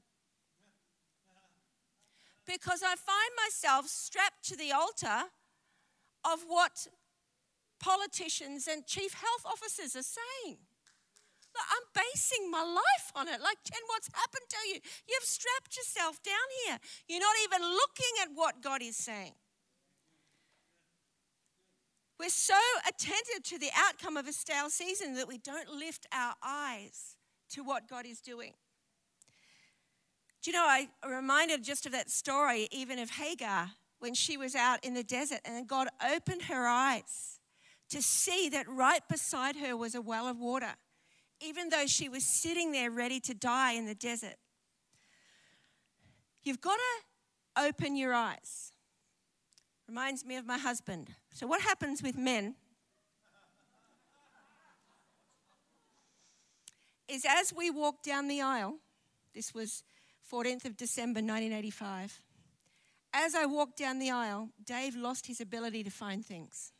because 2.45 2.81
I 2.83 2.95
find 2.95 3.31
myself 3.45 3.87
strapped 3.87 4.43
to 4.49 4.57
the 4.57 4.71
altar 4.71 5.29
of 6.25 6.43
what 6.47 6.87
politicians 7.79 8.67
and 8.67 8.85
chief 8.85 9.13
health 9.13 9.45
officers 9.45 9.95
are 9.95 10.03
saying. 10.03 10.57
I'm 11.55 12.03
basing 12.13 12.49
my 12.49 12.63
life 12.63 13.11
on 13.15 13.27
it. 13.27 13.41
Like, 13.41 13.57
Jen, 13.63 13.81
what's 13.87 14.09
happened 14.13 14.47
to 14.49 14.69
you? 14.69 14.79
You've 15.07 15.23
strapped 15.23 15.75
yourself 15.75 16.23
down 16.23 16.47
here. 16.65 16.79
You're 17.07 17.19
not 17.19 17.35
even 17.43 17.61
looking 17.61 18.13
at 18.21 18.29
what 18.33 18.61
God 18.61 18.81
is 18.81 18.95
saying. 18.95 19.33
We're 22.21 22.29
so 22.29 22.53
attentive 22.87 23.41
to 23.45 23.57
the 23.57 23.71
outcome 23.75 24.15
of 24.15 24.27
a 24.27 24.31
stale 24.31 24.69
season 24.69 25.15
that 25.15 25.27
we 25.27 25.39
don't 25.39 25.67
lift 25.69 26.05
our 26.13 26.35
eyes 26.43 27.15
to 27.49 27.63
what 27.63 27.87
God 27.87 28.05
is 28.05 28.21
doing. 28.21 28.53
Do 30.43 30.51
you 30.51 30.55
know, 30.55 30.63
I 30.67 30.89
reminded 31.03 31.63
just 31.63 31.87
of 31.87 31.93
that 31.93 32.11
story, 32.11 32.67
even 32.71 32.99
of 32.99 33.09
Hagar, 33.09 33.71
when 33.97 34.13
she 34.13 34.37
was 34.37 34.53
out 34.53 34.85
in 34.85 34.93
the 34.93 35.01
desert 35.01 35.39
and 35.45 35.67
God 35.67 35.87
opened 36.13 36.43
her 36.43 36.67
eyes 36.67 37.39
to 37.89 38.03
see 38.03 38.49
that 38.49 38.69
right 38.69 39.01
beside 39.09 39.55
her 39.55 39.75
was 39.75 39.95
a 39.95 40.01
well 40.01 40.27
of 40.27 40.37
water, 40.37 40.75
even 41.39 41.69
though 41.69 41.87
she 41.87 42.07
was 42.07 42.23
sitting 42.23 42.71
there 42.71 42.91
ready 42.91 43.19
to 43.21 43.33
die 43.33 43.71
in 43.71 43.87
the 43.87 43.95
desert. 43.95 44.35
You've 46.43 46.61
got 46.61 46.77
to 46.77 47.63
open 47.63 47.95
your 47.95 48.13
eyes. 48.13 48.73
Reminds 49.87 50.23
me 50.23 50.35
of 50.35 50.45
my 50.45 50.59
husband. 50.59 51.09
So, 51.33 51.47
what 51.47 51.61
happens 51.61 52.03
with 52.03 52.17
men 52.17 52.55
is 57.07 57.25
as 57.27 57.53
we 57.53 57.69
walk 57.69 58.03
down 58.03 58.27
the 58.27 58.41
aisle, 58.41 58.77
this 59.33 59.53
was 59.53 59.83
14th 60.31 60.65
of 60.65 60.77
December 60.77 61.19
1985. 61.19 62.21
As 63.13 63.35
I 63.35 63.45
walked 63.45 63.77
down 63.77 63.99
the 63.99 64.11
aisle, 64.11 64.49
Dave 64.65 64.95
lost 64.95 65.27
his 65.27 65.41
ability 65.41 65.83
to 65.83 65.89
find 65.89 66.25
things. 66.25 66.71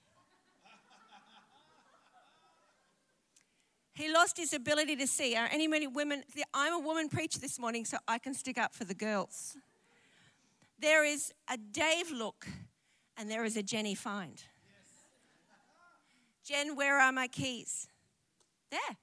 He 3.94 4.12
lost 4.12 4.38
his 4.38 4.54
ability 4.54 4.96
to 4.96 5.08
see. 5.08 5.36
Are 5.36 5.50
any 5.52 5.68
many 5.68 5.88
women? 5.88 6.24
I'm 6.54 6.74
a 6.74 6.80
woman 6.80 7.10
preacher 7.10 7.40
this 7.40 7.60
morning, 7.60 7.84
so 7.86 7.98
I 8.08 8.18
can 8.18 8.34
stick 8.34 8.58
up 8.58 8.74
for 8.74 8.86
the 8.86 8.94
girls. 8.94 9.58
There 10.80 11.04
is 11.06 11.34
a 11.50 11.58
Dave 11.58 12.10
look 12.10 12.48
and 13.18 13.30
there 13.30 13.44
is 13.44 13.58
a 13.58 13.64
Jenny 13.64 13.96
find. 13.96 14.44
Jen, 16.46 16.76
where 16.76 17.00
are 17.00 17.12
my 17.12 17.28
keys? 17.28 17.88
There. 18.72 18.98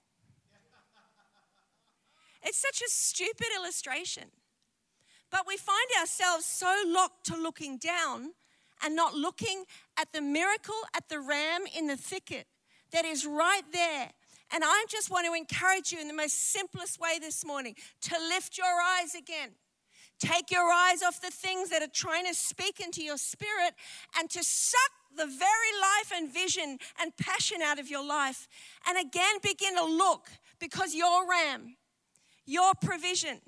It's 2.42 2.58
such 2.58 2.80
a 2.80 2.88
stupid 2.88 3.48
illustration. 3.56 4.24
But 5.30 5.46
we 5.46 5.56
find 5.56 5.88
ourselves 6.00 6.46
so 6.46 6.74
locked 6.86 7.26
to 7.26 7.36
looking 7.36 7.76
down 7.78 8.32
and 8.82 8.96
not 8.96 9.14
looking 9.14 9.64
at 9.98 10.12
the 10.12 10.20
miracle, 10.20 10.74
at 10.94 11.08
the 11.08 11.20
ram 11.20 11.62
in 11.76 11.86
the 11.86 11.96
thicket 11.96 12.46
that 12.92 13.04
is 13.04 13.26
right 13.26 13.62
there. 13.72 14.10
And 14.50 14.64
I 14.64 14.86
just 14.88 15.10
want 15.10 15.26
to 15.26 15.34
encourage 15.34 15.92
you 15.92 16.00
in 16.00 16.08
the 16.08 16.14
most 16.14 16.52
simplest 16.52 16.98
way 16.98 17.18
this 17.20 17.44
morning 17.44 17.74
to 18.02 18.14
lift 18.30 18.56
your 18.56 18.66
eyes 18.66 19.14
again 19.14 19.50
Take 20.18 20.50
your 20.50 20.70
eyes 20.72 21.02
off 21.02 21.20
the 21.20 21.30
things 21.30 21.70
that 21.70 21.82
are 21.82 21.92
trying 21.92 22.26
to 22.26 22.34
speak 22.34 22.80
into 22.80 23.02
your 23.02 23.18
spirit 23.18 23.74
and 24.18 24.28
to 24.30 24.42
suck 24.42 24.90
the 25.16 25.26
very 25.26 25.72
life 25.80 26.12
and 26.14 26.32
vision 26.32 26.78
and 27.00 27.16
passion 27.16 27.62
out 27.62 27.78
of 27.78 27.88
your 27.88 28.04
life. 28.04 28.48
And 28.86 28.98
again, 28.98 29.36
begin 29.42 29.76
to 29.76 29.84
look 29.84 30.28
because 30.58 30.94
your 30.94 31.28
ram, 31.28 31.76
your 32.46 32.72
provision, 32.74 33.40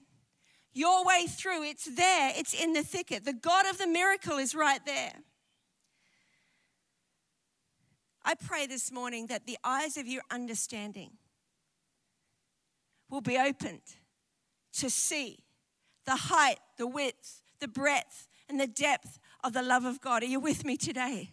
your 0.72 1.04
way 1.04 1.26
through, 1.28 1.64
it's 1.64 1.86
there, 1.96 2.32
it's 2.36 2.54
in 2.54 2.72
the 2.72 2.84
thicket. 2.84 3.24
The 3.24 3.32
God 3.32 3.66
of 3.68 3.78
the 3.78 3.88
miracle 3.88 4.38
is 4.38 4.54
right 4.54 4.84
there. 4.86 5.14
I 8.24 8.34
pray 8.34 8.66
this 8.66 8.92
morning 8.92 9.26
that 9.26 9.46
the 9.46 9.58
eyes 9.64 9.96
of 9.96 10.06
your 10.06 10.22
understanding 10.30 11.12
will 13.08 13.22
be 13.22 13.38
opened 13.38 13.80
to 14.74 14.88
see 14.88 15.38
the 16.10 16.16
height, 16.16 16.58
the 16.76 16.88
width, 16.88 17.40
the 17.60 17.68
breadth, 17.68 18.26
and 18.48 18.58
the 18.58 18.66
depth 18.66 19.20
of 19.44 19.52
the 19.52 19.62
love 19.62 19.84
of 19.84 20.00
God. 20.00 20.24
Are 20.24 20.26
you 20.26 20.40
with 20.40 20.64
me 20.64 20.76
today? 20.76 21.30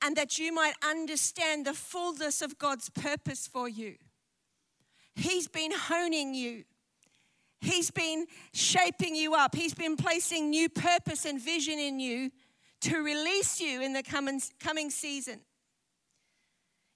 And 0.00 0.14
that 0.14 0.38
you 0.38 0.54
might 0.54 0.74
understand 0.88 1.66
the 1.66 1.74
fullness 1.74 2.40
of 2.40 2.56
God's 2.56 2.88
purpose 2.88 3.48
for 3.48 3.68
you. 3.68 3.96
He's 5.16 5.48
been 5.48 5.72
honing 5.72 6.34
you. 6.34 6.62
He's 7.60 7.90
been 7.90 8.26
shaping 8.52 9.16
you 9.16 9.34
up. 9.34 9.56
He's 9.56 9.74
been 9.74 9.96
placing 9.96 10.50
new 10.50 10.68
purpose 10.68 11.24
and 11.24 11.42
vision 11.42 11.80
in 11.80 11.98
you 11.98 12.30
to 12.82 12.98
release 12.98 13.60
you 13.60 13.82
in 13.82 13.92
the 13.92 14.04
coming, 14.04 14.40
coming 14.60 14.88
season. 14.88 15.40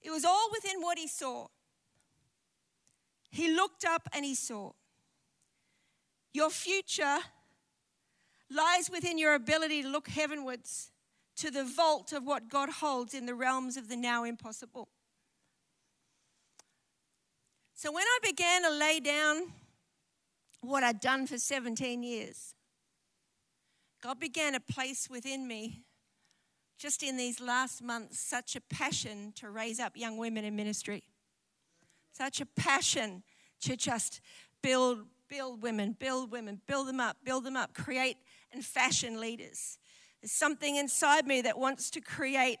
It 0.01 0.11
was 0.11 0.23
all 0.23 0.47
within 0.53 0.81
what 0.81 0.97
he 0.97 1.09
saw. 1.09 1.47
He 3.29 3.53
looked 3.53 3.83
up 3.83 4.07
and 4.13 4.23
he 4.23 4.33
saw. 4.33 4.71
Your 6.33 6.49
future 6.49 7.17
lies 8.49 8.89
within 8.89 9.17
your 9.17 9.33
ability 9.33 9.83
to 9.83 9.89
look 9.89 10.07
heavenwards 10.07 10.91
to 11.37 11.51
the 11.51 11.63
vault 11.63 12.13
of 12.13 12.23
what 12.25 12.49
God 12.49 12.69
holds 12.69 13.13
in 13.13 13.25
the 13.25 13.35
realms 13.35 13.77
of 13.77 13.89
the 13.89 13.95
now 13.95 14.23
impossible. 14.23 14.89
So 17.73 17.91
when 17.91 18.03
I 18.03 18.19
began 18.23 18.63
to 18.63 18.71
lay 18.71 18.99
down 18.99 19.53
what 20.61 20.83
I'd 20.83 20.99
done 20.99 21.27
for 21.27 21.37
17 21.37 22.01
years, 22.01 22.55
God 24.01 24.19
began 24.19 24.53
to 24.53 24.59
place 24.59 25.09
within 25.09 25.47
me, 25.47 25.83
just 26.79 27.03
in 27.03 27.17
these 27.17 27.39
last 27.39 27.83
months, 27.83 28.19
such 28.19 28.55
a 28.55 28.61
passion 28.61 29.31
to 29.35 29.49
raise 29.49 29.79
up 29.79 29.95
young 29.95 30.17
women 30.17 30.43
in 30.43 30.55
ministry, 30.55 31.03
such 32.11 32.41
a 32.41 32.45
passion 32.45 33.23
to 33.61 33.75
just 33.75 34.21
build, 34.63 34.99
build 35.29 35.61
women, 35.61 35.95
build 35.97 36.31
women, 36.31 36.61
build 36.67 36.87
them 36.87 36.99
up, 36.99 37.17
build 37.23 37.43
them 37.43 37.55
up, 37.55 37.73
create 37.73 38.17
and 38.51 38.63
fashion 38.63 39.19
leaders. 39.19 39.77
There's 40.21 40.31
something 40.31 40.75
inside 40.75 41.27
me 41.27 41.41
that 41.41 41.57
wants 41.57 41.89
to 41.91 42.01
create 42.01 42.59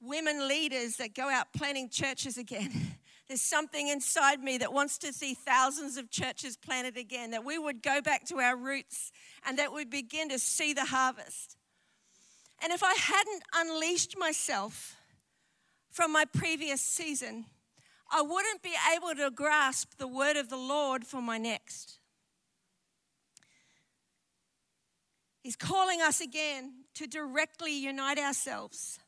women 0.00 0.46
leaders 0.46 0.96
that 0.96 1.14
go 1.14 1.30
out 1.30 1.52
planting 1.52 1.88
churches 1.88 2.36
again. 2.36 2.70
There's 3.28 3.40
something 3.40 3.88
inside 3.88 4.40
me 4.40 4.58
that 4.58 4.72
wants 4.72 4.98
to 4.98 5.12
see 5.12 5.32
thousands 5.32 5.96
of 5.96 6.10
churches 6.10 6.58
planted 6.58 6.98
again, 6.98 7.30
that 7.30 7.44
we 7.44 7.58
would 7.58 7.82
go 7.82 8.02
back 8.02 8.26
to 8.26 8.38
our 8.38 8.54
roots 8.54 9.12
and 9.46 9.58
that 9.58 9.72
we 9.72 9.86
begin 9.86 10.28
to 10.28 10.38
see 10.38 10.74
the 10.74 10.84
harvest. 10.84 11.56
And 12.62 12.70
if 12.72 12.82
I 12.82 12.92
hadn't 12.94 13.42
unleashed 13.54 14.18
myself 14.18 14.96
from 15.90 16.12
my 16.12 16.26
previous 16.26 16.82
season, 16.82 17.46
I 18.16 18.22
wouldn't 18.22 18.62
be 18.62 18.74
able 18.94 19.12
to 19.16 19.28
grasp 19.32 19.98
the 19.98 20.06
word 20.06 20.36
of 20.36 20.48
the 20.48 20.56
Lord 20.56 21.04
for 21.04 21.20
my 21.20 21.36
next. 21.36 21.98
He's 25.42 25.56
calling 25.56 26.00
us 26.00 26.20
again 26.20 26.84
to 26.94 27.08
directly 27.08 27.76
unite 27.76 28.20
ourselves, 28.20 29.00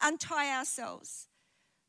untie 0.00 0.56
ourselves, 0.56 1.26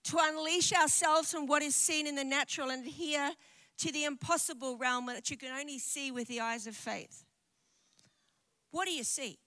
to 0.05 0.17
unleash 0.19 0.73
ourselves 0.73 1.31
from 1.31 1.45
what 1.45 1.61
is 1.61 1.75
seen 1.75 2.07
in 2.07 2.15
the 2.15 2.23
natural 2.23 2.71
and 2.71 2.87
adhere 2.87 3.33
to 3.77 3.91
the 3.91 4.05
impossible 4.05 4.75
realm 4.75 5.05
that 5.05 5.29
you 5.29 5.37
can 5.37 5.51
only 5.51 5.77
see 5.77 6.11
with 6.11 6.27
the 6.27 6.39
eyes 6.39 6.65
of 6.65 6.75
faith. 6.75 7.23
What 8.71 8.85
do 8.85 8.91
you 8.91 9.03
see? 9.03 9.37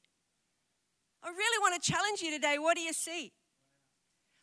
I 1.24 1.30
really 1.30 1.58
want 1.58 1.82
to 1.82 1.92
challenge 1.92 2.22
you 2.22 2.30
today. 2.30 2.56
What 2.60 2.76
do 2.76 2.82
you 2.82 2.92
see? 2.92 3.32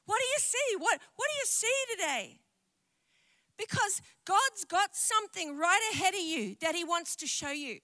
What 0.05 0.19
do 0.19 0.25
you 0.25 0.39
see? 0.39 0.75
What, 0.79 0.99
what 1.15 1.29
do 1.31 1.39
you 1.39 1.45
see 1.45 1.95
today? 1.95 2.39
Because 3.57 4.01
God's 4.25 4.65
got 4.65 4.95
something 4.95 5.57
right 5.57 5.81
ahead 5.93 6.13
of 6.13 6.21
you 6.21 6.55
that 6.61 6.75
He 6.75 6.83
wants 6.83 7.15
to 7.17 7.27
show 7.27 7.51
you. 7.51 7.79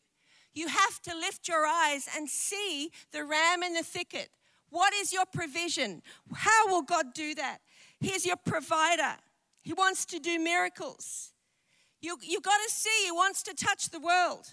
You 0.54 0.68
have 0.68 1.02
to 1.04 1.16
lift 1.16 1.48
your 1.48 1.66
eyes 1.66 2.08
and 2.16 2.28
see 2.28 2.90
the 3.12 3.24
ram 3.24 3.64
in 3.64 3.74
the 3.74 3.84
thicket. 3.84 4.30
What 4.70 4.94
is 4.94 5.14
your 5.14 5.26
provision? 5.26 6.02
How 6.34 6.68
will 6.68 6.82
God 6.82 7.14
do 7.14 7.36
that? 7.36 7.60
He's 8.00 8.26
your 8.26 8.36
provider. 8.36 9.16
He 9.62 9.74
wants 9.74 10.06
to 10.08 10.20
do 10.20 10.40
miracles. 10.40 11.34
You, 12.01 12.18
you've 12.22 12.44
got 12.44 12.60
to 12.66 12.74
see, 12.74 13.05
He 13.05 13.12
wants 13.12 13.44
to 13.44 13.53
touch 13.53 13.90
the 13.90 14.00
world. 14.00 14.48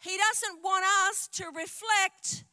He 0.00 0.16
doesn't 0.16 0.62
want 0.62 0.84
us 1.08 1.28
to 1.32 1.46
reflect 1.46 2.44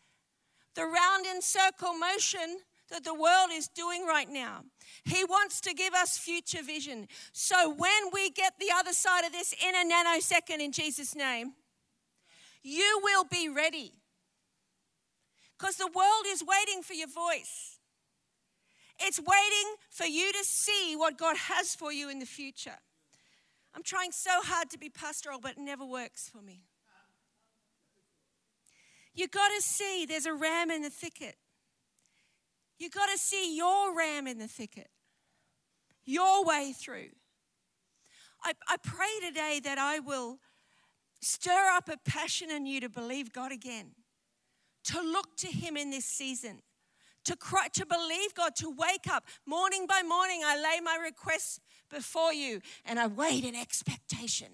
the 0.75 0.85
round 0.85 1.25
in 1.25 1.41
circle 1.41 1.93
motion 1.93 2.57
that 2.89 3.03
the 3.03 3.13
world 3.13 3.49
is 3.51 3.67
doing 3.67 4.05
right 4.05 4.29
now. 4.29 4.63
He 5.05 5.23
wants 5.23 5.61
to 5.61 5.73
give 5.73 5.93
us 5.93 6.17
future 6.17 6.61
vision. 6.61 7.07
So 7.31 7.73
when 7.73 8.09
we 8.13 8.29
get 8.29 8.53
the 8.59 8.69
other 8.75 8.93
side 8.93 9.25
of 9.25 9.31
this 9.31 9.53
in 9.53 9.75
a 9.75 9.93
nanosecond 9.93 10.59
in 10.59 10.71
Jesus' 10.71 11.15
name, 11.15 11.53
you 12.61 13.01
will 13.03 13.23
be 13.23 13.49
ready. 13.49 13.93
Because 15.57 15.77
the 15.77 15.87
world 15.87 16.25
is 16.27 16.43
waiting 16.45 16.83
for 16.83 16.93
your 16.93 17.07
voice. 17.07 17.79
It's 18.99 19.19
waiting 19.19 19.75
for 19.89 20.05
you 20.05 20.31
to 20.31 20.43
see 20.43 20.95
what 20.95 21.17
God 21.17 21.35
has 21.37 21.75
for 21.75 21.91
you 21.91 22.09
in 22.09 22.19
the 22.19 22.25
future. 22.25 22.79
I'm 23.75 23.83
trying 23.83 24.11
so 24.11 24.29
hard 24.43 24.69
to 24.69 24.77
be 24.77 24.89
pastoral, 24.89 25.39
but 25.41 25.51
it 25.51 25.57
never 25.57 25.85
works 25.85 26.29
for 26.29 26.41
me. 26.41 26.61
You 29.15 29.27
got 29.27 29.49
to 29.55 29.61
see 29.61 30.05
there's 30.07 30.25
a 30.25 30.33
ram 30.33 30.71
in 30.71 30.81
the 30.81 30.89
thicket. 30.89 31.35
You 32.79 32.89
got 32.89 33.09
to 33.09 33.17
see 33.17 33.55
your 33.55 33.95
ram 33.95 34.27
in 34.27 34.39
the 34.39 34.47
thicket, 34.47 34.89
your 36.05 36.45
way 36.45 36.73
through. 36.77 37.09
I, 38.43 38.53
I 38.67 38.77
pray 38.83 39.07
today 39.25 39.61
that 39.63 39.77
I 39.77 39.99
will 39.99 40.39
stir 41.21 41.69
up 41.73 41.87
a 41.89 41.97
passion 41.97 42.51
in 42.51 42.65
you 42.65 42.81
to 42.81 42.89
believe 42.89 43.31
God 43.31 43.51
again, 43.51 43.91
to 44.85 45.01
look 45.01 45.37
to 45.37 45.47
Him 45.47 45.77
in 45.77 45.91
this 45.91 46.05
season, 46.05 46.61
to 47.25 47.35
cry, 47.37 47.67
to 47.69 47.85
believe 47.85 48.33
God, 48.33 48.55
to 48.57 48.69
wake 48.69 49.07
up 49.09 49.25
morning 49.45 49.87
by 49.87 50.01
morning. 50.01 50.41
I 50.45 50.57
lay 50.57 50.81
my 50.81 50.97
requests 51.01 51.61
before 51.89 52.33
you 52.33 52.59
and 52.85 52.99
I 52.99 53.07
wait 53.07 53.45
in 53.45 53.55
expectation. 53.55 54.47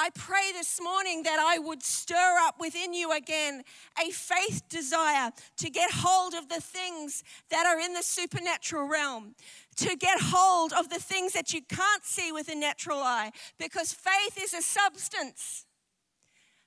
I 0.00 0.10
pray 0.14 0.52
this 0.52 0.80
morning 0.80 1.24
that 1.24 1.40
I 1.40 1.58
would 1.58 1.82
stir 1.82 2.36
up 2.42 2.60
within 2.60 2.94
you 2.94 3.10
again 3.10 3.64
a 4.00 4.12
faith 4.12 4.62
desire 4.68 5.32
to 5.56 5.70
get 5.70 5.90
hold 5.92 6.34
of 6.34 6.48
the 6.48 6.60
things 6.60 7.24
that 7.50 7.66
are 7.66 7.80
in 7.80 7.94
the 7.94 8.02
supernatural 8.04 8.86
realm, 8.86 9.34
to 9.76 9.96
get 9.96 10.18
hold 10.20 10.72
of 10.72 10.88
the 10.88 11.00
things 11.00 11.32
that 11.32 11.52
you 11.52 11.62
can't 11.62 12.04
see 12.04 12.30
with 12.30 12.48
a 12.48 12.54
natural 12.54 12.98
eye, 12.98 13.32
because 13.58 13.92
faith 13.92 14.38
is 14.40 14.54
a 14.54 14.62
substance. 14.62 15.66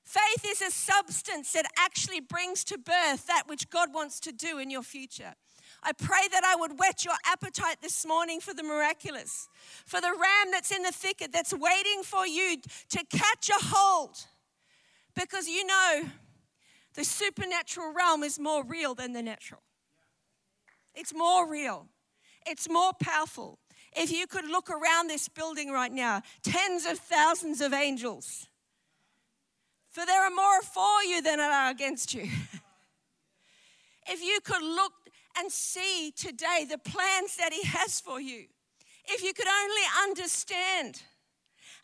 Faith 0.04 0.44
is 0.46 0.60
a 0.60 0.70
substance 0.70 1.52
that 1.52 1.64
actually 1.78 2.20
brings 2.20 2.64
to 2.64 2.76
birth 2.76 3.26
that 3.28 3.44
which 3.46 3.70
God 3.70 3.94
wants 3.94 4.20
to 4.20 4.32
do 4.32 4.58
in 4.58 4.68
your 4.68 4.82
future. 4.82 5.34
I 5.84 5.92
pray 5.92 6.28
that 6.30 6.44
I 6.44 6.54
would 6.54 6.78
whet 6.78 7.04
your 7.04 7.14
appetite 7.26 7.78
this 7.82 8.06
morning 8.06 8.40
for 8.40 8.54
the 8.54 8.62
miraculous, 8.62 9.48
for 9.84 10.00
the 10.00 10.10
ram 10.10 10.52
that's 10.52 10.70
in 10.70 10.82
the 10.82 10.92
thicket 10.92 11.32
that's 11.32 11.52
waiting 11.52 12.02
for 12.04 12.26
you 12.26 12.58
to 12.90 13.04
catch 13.10 13.48
a 13.48 13.58
hold. 13.58 14.16
Because 15.14 15.48
you 15.48 15.66
know, 15.66 16.02
the 16.94 17.04
supernatural 17.04 17.92
realm 17.92 18.22
is 18.22 18.38
more 18.38 18.64
real 18.64 18.94
than 18.94 19.12
the 19.12 19.22
natural. 19.22 19.62
It's 20.94 21.12
more 21.12 21.50
real, 21.50 21.88
it's 22.46 22.68
more 22.68 22.92
powerful. 23.00 23.58
If 23.94 24.10
you 24.10 24.26
could 24.26 24.46
look 24.46 24.70
around 24.70 25.08
this 25.08 25.28
building 25.28 25.70
right 25.70 25.92
now, 25.92 26.22
tens 26.42 26.86
of 26.86 26.98
thousands 26.98 27.60
of 27.60 27.74
angels. 27.74 28.48
For 29.90 30.06
there 30.06 30.24
are 30.24 30.30
more 30.30 30.62
for 30.62 31.02
you 31.06 31.20
than 31.20 31.40
are 31.40 31.70
against 31.70 32.14
you. 32.14 32.22
if 34.06 34.22
you 34.22 34.40
could 34.42 34.62
look 34.62 34.92
and 35.38 35.50
see 35.50 36.12
today 36.16 36.66
the 36.68 36.78
plans 36.78 37.36
that 37.36 37.52
He 37.52 37.66
has 37.66 38.00
for 38.00 38.20
you. 38.20 38.46
If 39.06 39.22
you 39.22 39.32
could 39.32 39.48
only 39.48 39.82
understand 40.08 41.02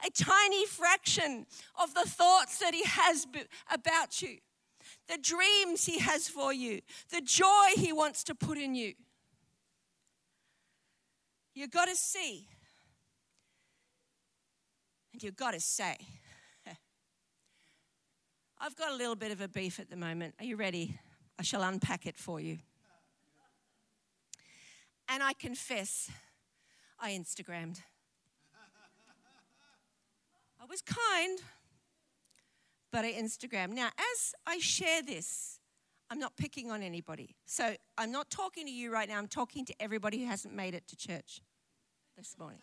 a 0.06 0.10
tiny 0.10 0.66
fraction 0.66 1.46
of 1.80 1.94
the 1.94 2.08
thoughts 2.08 2.58
that 2.58 2.74
He 2.74 2.84
has 2.84 3.26
about 3.72 4.22
you, 4.22 4.38
the 5.08 5.18
dreams 5.18 5.84
He 5.86 5.98
has 5.98 6.28
for 6.28 6.52
you, 6.52 6.80
the 7.10 7.20
joy 7.20 7.70
He 7.76 7.92
wants 7.92 8.24
to 8.24 8.34
put 8.34 8.58
in 8.58 8.74
you. 8.74 8.94
You've 11.54 11.72
got 11.72 11.86
to 11.86 11.96
see 11.96 12.46
and 15.18 15.22
you've 15.24 15.36
got 15.36 15.52
to 15.52 15.58
say. 15.58 15.96
I've 18.60 18.76
got 18.76 18.92
a 18.92 18.94
little 18.94 19.16
bit 19.16 19.32
of 19.32 19.40
a 19.40 19.48
beef 19.48 19.80
at 19.80 19.90
the 19.90 19.96
moment. 19.96 20.36
Are 20.38 20.44
you 20.44 20.54
ready? 20.54 20.96
I 21.40 21.42
shall 21.42 21.64
unpack 21.64 22.06
it 22.06 22.16
for 22.16 22.38
you. 22.38 22.58
And 25.18 25.24
I 25.24 25.32
confess, 25.32 26.12
I 27.00 27.10
Instagrammed. 27.10 27.80
I 30.60 30.64
was 30.70 30.80
kind, 30.80 31.40
but 32.92 33.04
I 33.04 33.14
Instagrammed. 33.14 33.70
Now, 33.70 33.88
as 33.98 34.32
I 34.46 34.58
share 34.58 35.02
this, 35.02 35.58
I'm 36.08 36.20
not 36.20 36.36
picking 36.36 36.70
on 36.70 36.84
anybody. 36.84 37.34
So 37.46 37.74
I'm 37.98 38.12
not 38.12 38.30
talking 38.30 38.66
to 38.66 38.70
you 38.70 38.92
right 38.92 39.08
now. 39.08 39.18
I'm 39.18 39.26
talking 39.26 39.64
to 39.64 39.74
everybody 39.80 40.20
who 40.20 40.26
hasn't 40.26 40.54
made 40.54 40.76
it 40.76 40.86
to 40.86 40.96
church 40.96 41.40
this 42.16 42.36
morning. 42.38 42.60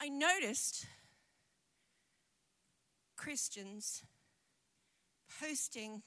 I 0.00 0.08
noticed 0.08 0.86
Christians 3.16 4.04
posting 5.40 6.02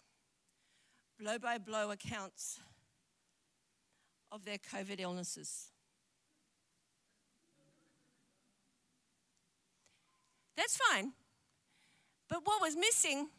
blow 1.20 1.38
by 1.38 1.58
blow 1.58 1.92
accounts 1.92 2.62
of 4.34 4.46
their 4.46 4.58
COVID 4.58 5.00
illnesses. 5.00 5.70
That's 10.58 10.76
fine. 10.76 11.14
But 12.30 12.40
what 12.44 12.60
was 12.60 12.76
missing 12.76 13.30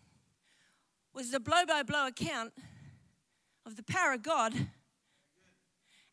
was 1.12 1.32
the 1.32 1.40
blow 1.40 1.66
by 1.66 1.82
blow 1.82 2.06
account 2.06 2.52
of 3.66 3.74
the 3.74 3.82
power 3.82 4.12
of 4.12 4.22
God 4.22 4.54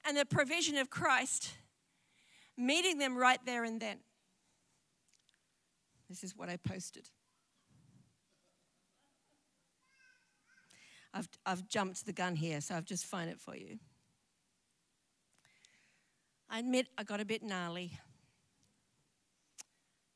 and 0.04 0.18
the 0.18 0.26
provision 0.26 0.78
of 0.78 0.90
Christ 0.90 1.52
meeting 2.58 2.98
them 2.98 3.16
right 3.16 3.40
there 3.46 3.64
and 3.64 3.80
then. 3.80 3.98
This 6.10 6.24
is 6.24 6.36
what 6.36 6.50
I 6.50 6.58
posted. 6.58 7.08
I've, 11.14 11.30
I've 11.46 11.68
jumped 11.68 12.06
the 12.06 12.14
gun 12.14 12.36
here, 12.36 12.62
so 12.62 12.76
I've 12.76 12.86
just 12.86 13.06
found 13.06 13.30
it 13.30 13.40
for 13.40 13.56
you. 13.56 13.78
I 16.54 16.60
admit 16.60 16.88
I 16.98 17.04
got 17.04 17.22
a 17.22 17.26
bit 17.26 17.44
gnarly. 17.44 17.98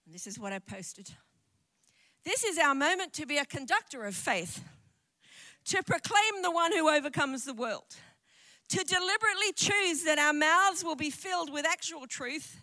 And 0.05 0.13
this 0.13 0.27
is 0.27 0.37
what 0.37 0.51
I 0.51 0.59
posted. 0.59 1.09
This 2.25 2.43
is 2.43 2.57
our 2.57 2.75
moment 2.75 3.13
to 3.13 3.25
be 3.25 3.37
a 3.37 3.45
conductor 3.45 4.03
of 4.03 4.15
faith, 4.15 4.61
to 5.67 5.81
proclaim 5.81 6.41
the 6.41 6.51
one 6.51 6.73
who 6.73 6.89
overcomes 6.89 7.45
the 7.45 7.53
world, 7.53 7.95
to 8.67 8.83
deliberately 8.83 9.53
choose 9.55 10.03
that 10.03 10.19
our 10.19 10.33
mouths 10.33 10.83
will 10.83 10.97
be 10.97 11.09
filled 11.09 11.53
with 11.53 11.65
actual 11.65 12.05
truth 12.05 12.59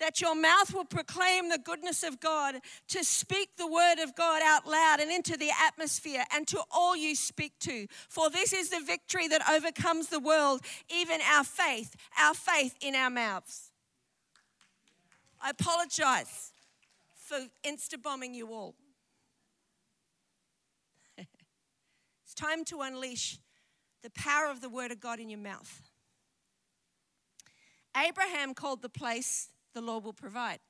that 0.00 0.20
your 0.20 0.34
mouth 0.34 0.74
will 0.74 0.84
proclaim 0.84 1.48
the 1.48 1.58
goodness 1.58 2.02
of 2.02 2.20
God, 2.20 2.56
to 2.88 3.04
speak 3.04 3.50
the 3.56 3.66
word 3.66 4.02
of 4.02 4.14
God 4.14 4.42
out 4.42 4.66
loud 4.66 5.00
and 5.00 5.10
into 5.10 5.36
the 5.36 5.50
atmosphere 5.66 6.24
and 6.34 6.46
to 6.48 6.60
all 6.70 6.96
you 6.96 7.14
speak 7.14 7.52
to. 7.60 7.86
For 8.08 8.30
this 8.30 8.52
is 8.52 8.70
the 8.70 8.80
victory 8.80 9.28
that 9.28 9.48
overcomes 9.48 10.08
the 10.08 10.20
world, 10.20 10.60
even 10.88 11.20
our 11.32 11.44
faith, 11.44 11.94
our 12.20 12.34
faith 12.34 12.74
in 12.80 12.94
our 12.94 13.10
mouths. 13.10 13.70
I 15.42 15.50
apologize 15.50 16.52
for 17.14 17.38
insta 17.64 18.02
bombing 18.02 18.34
you 18.34 18.52
all. 18.52 18.74
it's 21.18 22.34
time 22.34 22.64
to 22.66 22.80
unleash 22.80 23.38
the 24.02 24.10
power 24.10 24.50
of 24.50 24.60
the 24.60 24.68
word 24.68 24.90
of 24.90 25.00
God 25.00 25.20
in 25.20 25.30
your 25.30 25.40
mouth. 25.40 25.82
Abraham 27.96 28.54
called 28.54 28.82
the 28.82 28.88
place 28.88 29.48
the 29.74 29.82
Lord 29.82 30.04
will 30.04 30.12
provide. 30.12 30.60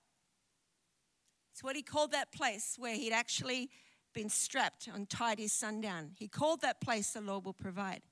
It's 1.52 1.62
what 1.62 1.76
he 1.76 1.82
called 1.82 2.10
that 2.12 2.32
place 2.32 2.74
where 2.78 2.96
he'd 2.96 3.12
actually 3.12 3.70
been 4.12 4.28
strapped 4.28 4.88
and 4.92 5.08
tied 5.08 5.38
his 5.38 5.52
son 5.52 5.80
down. 5.80 6.10
He 6.18 6.26
called 6.26 6.62
that 6.62 6.80
place 6.80 7.12
the 7.12 7.20
Lord 7.20 7.44
will 7.44 7.52
provide. 7.52 8.02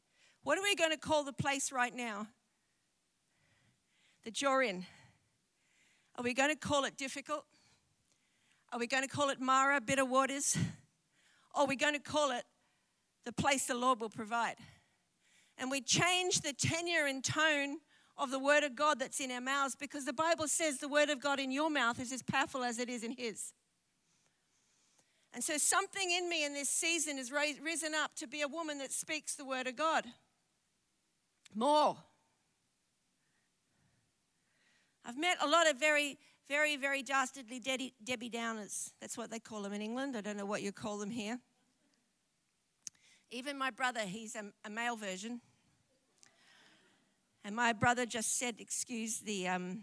What 0.44 0.59
are 0.59 0.62
we 0.62 0.74
going 0.74 0.90
to 0.90 0.96
call 0.96 1.24
the 1.24 1.33
place 1.33 1.72
right 1.72 1.94
now 1.94 2.26
that 4.24 4.40
you're 4.42 4.62
in? 4.62 4.87
Are 6.16 6.22
we 6.22 6.35
going 6.35 6.50
to 6.50 6.57
call 6.57 6.85
it 6.85 6.96
difficult? 6.96 7.44
Are 8.72 8.78
we 8.78 8.87
going 8.87 9.02
to 9.02 9.09
call 9.09 9.31
it 9.31 9.40
Mara, 9.40 9.81
bitter 9.81 10.05
waters? 10.05 10.57
Or 11.55 11.62
are 11.62 11.66
we 11.66 11.76
going 11.76 11.94
to 11.94 12.00
call 12.00 12.31
it 12.31 12.44
the 13.24 13.33
place 13.33 13.66
the 13.66 13.74
Lord 13.74 14.00
will 14.00 14.11
provide? 14.11 14.57
And 15.59 15.70
we 15.70 15.81
change 15.81 16.40
the 16.40 16.52
tenure 16.52 17.07
and 17.07 17.22
tone 17.22 17.78
of 18.16 18.31
the 18.31 18.38
word 18.38 18.62
of 18.62 18.77
God 18.77 18.98
that's 18.98 19.20
in 19.20 19.31
our 19.31 19.40
mouths 19.40 19.75
because 19.75 20.05
the 20.05 20.12
Bible 20.12 20.48
says 20.48 20.79
the 20.79 20.88
word 20.88 21.11
of 21.11 21.20
God 21.20 21.40
in 21.40 21.51
your 21.51 21.70
mouth 21.70 22.01
is 22.01 22.12
as 22.12 22.22
powerful 22.22 22.62
as 22.62 22.79
it 22.79 22.88
is 22.88 23.03
in 23.03 23.12
His. 23.12 23.53
And 25.35 25.42
so 25.42 25.57
something 25.57 26.11
in 26.11 26.29
me 26.29 26.44
in 26.44 26.53
this 26.53 26.68
season 26.68 27.16
has 27.16 27.33
risen 27.33 27.94
up 27.94 28.14
to 28.16 28.27
be 28.27 28.42
a 28.42 28.48
woman 28.48 28.79
that 28.79 28.92
speaks 28.92 29.35
the 29.35 29.46
word 29.46 29.66
of 29.66 29.77
God. 29.77 30.05
More. 31.55 31.96
I've 35.05 35.18
met 35.18 35.38
a 35.42 35.48
lot 35.48 35.68
of 35.68 35.79
very, 35.79 36.18
very, 36.48 36.77
very 36.77 37.03
dastardly 37.03 37.61
Debbie 37.61 38.31
Downers. 38.31 38.92
That's 39.01 39.16
what 39.16 39.31
they 39.31 39.38
call 39.38 39.62
them 39.62 39.72
in 39.72 39.81
England. 39.81 40.16
I 40.16 40.20
don't 40.20 40.37
know 40.37 40.46
what 40.46 40.62
you 40.62 40.70
call 40.70 40.98
them 40.98 41.11
here. 41.11 41.40
Even 43.31 43.57
my 43.57 43.70
brother, 43.70 44.01
he's 44.01 44.37
a, 44.37 44.44
a 44.66 44.70
male 44.70 44.96
version. 44.96 45.40
And 47.44 47.57
my 47.57 47.72
brother 47.72 48.07
just 48.07 48.38
said, 48.38 48.57
excuse 48.59 49.18
the 49.18 49.48
um, 49.48 49.83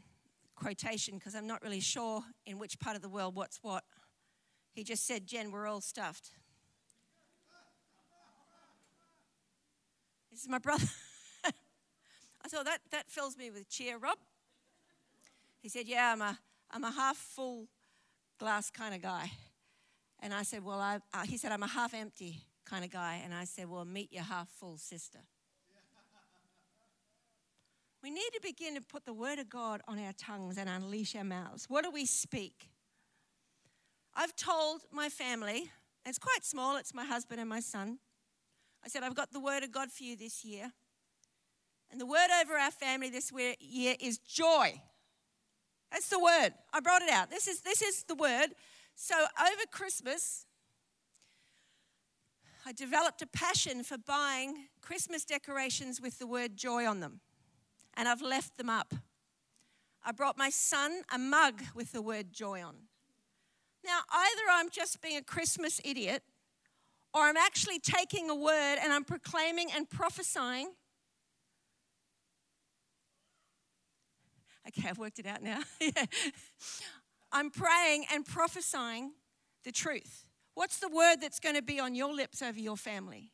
quotation, 0.55 1.15
because 1.15 1.35
I'm 1.35 1.47
not 1.47 1.61
really 1.61 1.81
sure 1.81 2.23
in 2.45 2.57
which 2.57 2.79
part 2.79 2.95
of 2.95 3.01
the 3.01 3.09
world 3.09 3.35
what's 3.35 3.59
what. 3.61 3.83
He 4.71 4.83
just 4.83 5.05
said, 5.05 5.25
Jen, 5.27 5.51
we're 5.51 5.67
all 5.67 5.81
stuffed. 5.81 6.29
This 10.31 10.41
is 10.41 10.47
my 10.47 10.59
brother. 10.59 10.85
I 11.43 12.47
thought 12.47 12.65
that, 12.65 12.79
that 12.91 13.09
fills 13.09 13.37
me 13.37 13.51
with 13.51 13.69
cheer, 13.69 13.97
Rob. 13.97 14.17
He 15.61 15.67
said, 15.67 15.87
Yeah, 15.87 16.13
I'm 16.13 16.21
a, 16.21 16.39
I'm 16.71 16.83
a 16.83 16.91
half 16.91 17.17
full 17.17 17.67
glass 18.37 18.69
kind 18.69 18.95
of 18.95 19.01
guy. 19.01 19.31
And 20.21 20.33
I 20.33 20.43
said, 20.43 20.63
Well, 20.63 20.79
I, 20.79 20.99
uh, 21.13 21.23
he 21.23 21.37
said, 21.37 21.51
I'm 21.51 21.63
a 21.63 21.67
half 21.67 21.93
empty 21.93 22.43
kind 22.65 22.85
of 22.85 22.91
guy. 22.91 23.21
And 23.23 23.33
I 23.33 23.43
said, 23.43 23.69
Well, 23.69 23.83
meet 23.83 24.13
your 24.13 24.23
half 24.23 24.47
full 24.47 24.77
sister. 24.77 25.19
We 28.01 28.09
need 28.09 28.29
to 28.33 28.39
begin 28.41 28.75
to 28.75 28.81
put 28.81 29.05
the 29.05 29.13
word 29.13 29.39
of 29.39 29.49
God 29.49 29.81
on 29.87 29.99
our 29.99 30.13
tongues 30.13 30.57
and 30.57 30.69
unleash 30.69 31.15
our 31.15 31.23
mouths. 31.23 31.65
What 31.67 31.83
do 31.83 31.91
we 31.91 32.05
speak? 32.05 32.69
I've 34.15 34.35
told 34.35 34.83
my 34.91 35.09
family, 35.09 35.69
it's 36.05 36.17
quite 36.17 36.45
small, 36.45 36.77
it's 36.77 36.93
my 36.93 37.03
husband 37.03 37.41
and 37.41 37.49
my 37.49 37.59
son. 37.59 37.99
I 38.83 38.87
said, 38.87 39.03
I've 39.03 39.15
got 39.15 39.33
the 39.33 39.39
word 39.39 39.63
of 39.63 39.71
God 39.71 39.91
for 39.91 40.03
you 40.03 40.15
this 40.15 40.45
year. 40.45 40.71
And 41.91 41.99
the 41.99 42.05
word 42.05 42.27
over 42.41 42.55
our 42.55 42.71
family 42.71 43.09
this 43.09 43.31
year 43.59 43.95
is 43.99 44.17
joy. 44.19 44.81
That's 45.91 46.07
the 46.07 46.19
word. 46.19 46.51
I 46.71 46.79
brought 46.79 47.01
it 47.01 47.09
out. 47.09 47.29
This 47.29 47.47
is, 47.47 47.61
this 47.61 47.81
is 47.81 48.03
the 48.03 48.15
word. 48.15 48.47
So 48.95 49.15
over 49.15 49.63
Christmas, 49.71 50.45
I 52.65 52.71
developed 52.71 53.21
a 53.21 53.27
passion 53.27 53.83
for 53.83 53.97
buying 53.97 54.67
Christmas 54.81 55.25
decorations 55.25 55.99
with 55.99 56.19
the 56.19 56.27
word 56.27 56.55
joy 56.55 56.85
on 56.85 57.01
them 57.01 57.19
and 57.99 58.07
I've 58.07 58.21
left 58.21 58.57
them 58.57 58.69
up. 58.69 58.95
I 60.05 60.13
brought 60.13 60.37
my 60.37 60.49
son 60.49 61.01
a 61.13 61.17
mug 61.19 61.61
with 61.75 61.91
the 61.91 62.01
word 62.01 62.31
joy 62.31 62.63
on. 62.63 62.75
Now, 63.85 63.99
either 64.09 64.41
I'm 64.51 64.69
just 64.69 65.01
being 65.01 65.17
a 65.17 65.21
Christmas 65.21 65.81
idiot, 65.83 66.23
or 67.13 67.23
I'm 67.23 67.35
actually 67.35 67.77
taking 67.79 68.29
a 68.29 68.35
word 68.35 68.77
and 68.81 68.93
I'm 68.93 69.03
proclaiming 69.03 69.67
and 69.75 69.89
prophesying. 69.89 70.69
Okay, 74.65 74.87
I've 74.87 74.97
worked 74.97 75.19
it 75.19 75.25
out 75.25 75.43
now. 75.43 75.59
I'm 77.33 77.51
praying 77.51 78.05
and 78.13 78.25
prophesying 78.25 79.11
the 79.65 79.73
truth. 79.73 80.25
What's 80.53 80.79
the 80.79 80.89
word 80.89 81.17
that's 81.21 81.41
going 81.41 81.55
to 81.55 81.61
be 81.61 81.81
on 81.81 81.95
your 81.95 82.13
lips 82.13 82.41
over 82.41 82.59
your 82.59 82.77
family? 82.77 83.33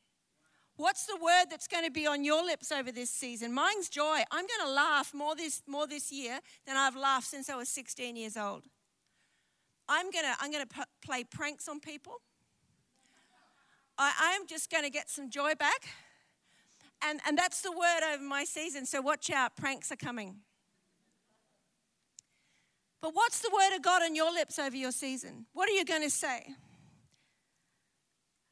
What's 0.77 1.05
the 1.05 1.15
word 1.15 1.45
that's 1.49 1.67
going 1.67 1.85
to 1.85 1.91
be 1.91 2.05
on 2.05 2.25
your 2.25 2.43
lips 2.43 2.71
over 2.71 2.91
this 2.91 3.09
season? 3.09 3.53
Mine's 3.53 3.87
joy. 3.87 4.21
I'm 4.29 4.45
going 4.45 4.65
to 4.65 4.71
laugh 4.71 5.13
more 5.13 5.35
this, 5.35 5.61
more 5.67 5.87
this 5.87 6.11
year 6.11 6.39
than 6.67 6.75
I've 6.75 6.97
laughed 6.97 7.27
since 7.27 7.49
I 7.49 7.55
was 7.55 7.69
16 7.69 8.17
years 8.17 8.35
old. 8.35 8.63
I'm 9.87 10.11
going 10.11 10.25
to, 10.25 10.35
I'm 10.39 10.51
going 10.51 10.67
to 10.67 10.75
p- 10.75 10.83
play 11.05 11.23
pranks 11.23 11.69
on 11.69 11.79
people. 11.79 12.21
I, 13.97 14.11
I'm 14.19 14.47
just 14.47 14.69
going 14.69 14.83
to 14.83 14.89
get 14.89 15.09
some 15.09 15.29
joy 15.29 15.55
back. 15.55 15.87
And, 17.01 17.21
and 17.25 17.37
that's 17.37 17.61
the 17.61 17.71
word 17.71 18.01
over 18.13 18.23
my 18.23 18.43
season. 18.43 18.85
So 18.85 18.99
watch 18.99 19.29
out, 19.29 19.55
pranks 19.55 19.91
are 19.91 19.95
coming. 19.95 20.37
But 23.01 23.11
what's 23.13 23.39
the 23.39 23.51
word 23.53 23.75
of 23.75 23.81
God 23.81 24.01
on 24.01 24.15
your 24.15 24.33
lips 24.33 24.57
over 24.59 24.75
your 24.75 24.91
season? 24.91 25.45
What 25.53 25.69
are 25.69 25.73
you 25.73 25.85
going 25.85 26.01
to 26.01 26.09
say? 26.09 26.47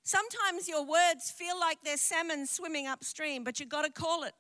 Sometimes 0.04 0.68
your 0.68 0.86
words 0.86 1.32
feel 1.32 1.58
like 1.58 1.80
they're 1.84 1.98
salmon 1.98 2.46
swimming 2.46 2.88
upstream, 2.88 3.44
but 3.44 3.60
you've 3.60 3.70
got 3.70 3.84
to 3.84 3.92
call 3.92 4.24
it. 4.24 4.34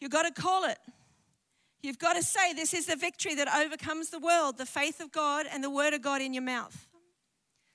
You've 0.00 0.10
got 0.10 0.22
to 0.22 0.42
call 0.42 0.64
it. 0.64 0.78
You've 1.82 1.98
got 1.98 2.14
to 2.14 2.22
say, 2.22 2.54
This 2.54 2.72
is 2.72 2.86
the 2.86 2.96
victory 2.96 3.34
that 3.34 3.48
overcomes 3.54 4.10
the 4.10 4.18
world, 4.18 4.56
the 4.56 4.66
faith 4.66 5.00
of 5.00 5.12
God 5.12 5.46
and 5.50 5.62
the 5.62 5.70
word 5.70 5.92
of 5.92 6.02
God 6.02 6.22
in 6.22 6.32
your 6.32 6.42
mouth. 6.42 6.88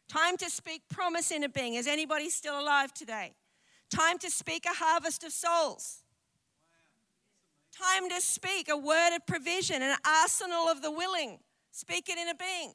Time 0.10 0.36
to 0.38 0.50
speak 0.50 0.82
promise 0.90 1.32
in 1.32 1.44
a 1.44 1.50
being. 1.50 1.76
Is 1.76 1.88
anybody 1.88 2.30
still 2.30 2.60
alive 2.60 2.94
today? 2.94 3.34
Time 3.90 4.18
to 4.20 4.30
speak 4.30 4.66
a 4.66 4.74
harvest 4.74 5.24
of 5.24 5.32
souls. 5.32 6.04
Time 7.72 8.10
to 8.10 8.20
speak 8.22 8.68
a 8.70 8.78
word 8.78 9.16
of 9.16 9.26
provision, 9.26 9.82
an 9.82 9.96
arsenal 10.06 10.68
of 10.70 10.82
the 10.82 10.92
willing. 10.92 11.40
Speak 11.72 12.10
it 12.10 12.18
in 12.18 12.28
a 12.28 12.36
being. 12.36 12.74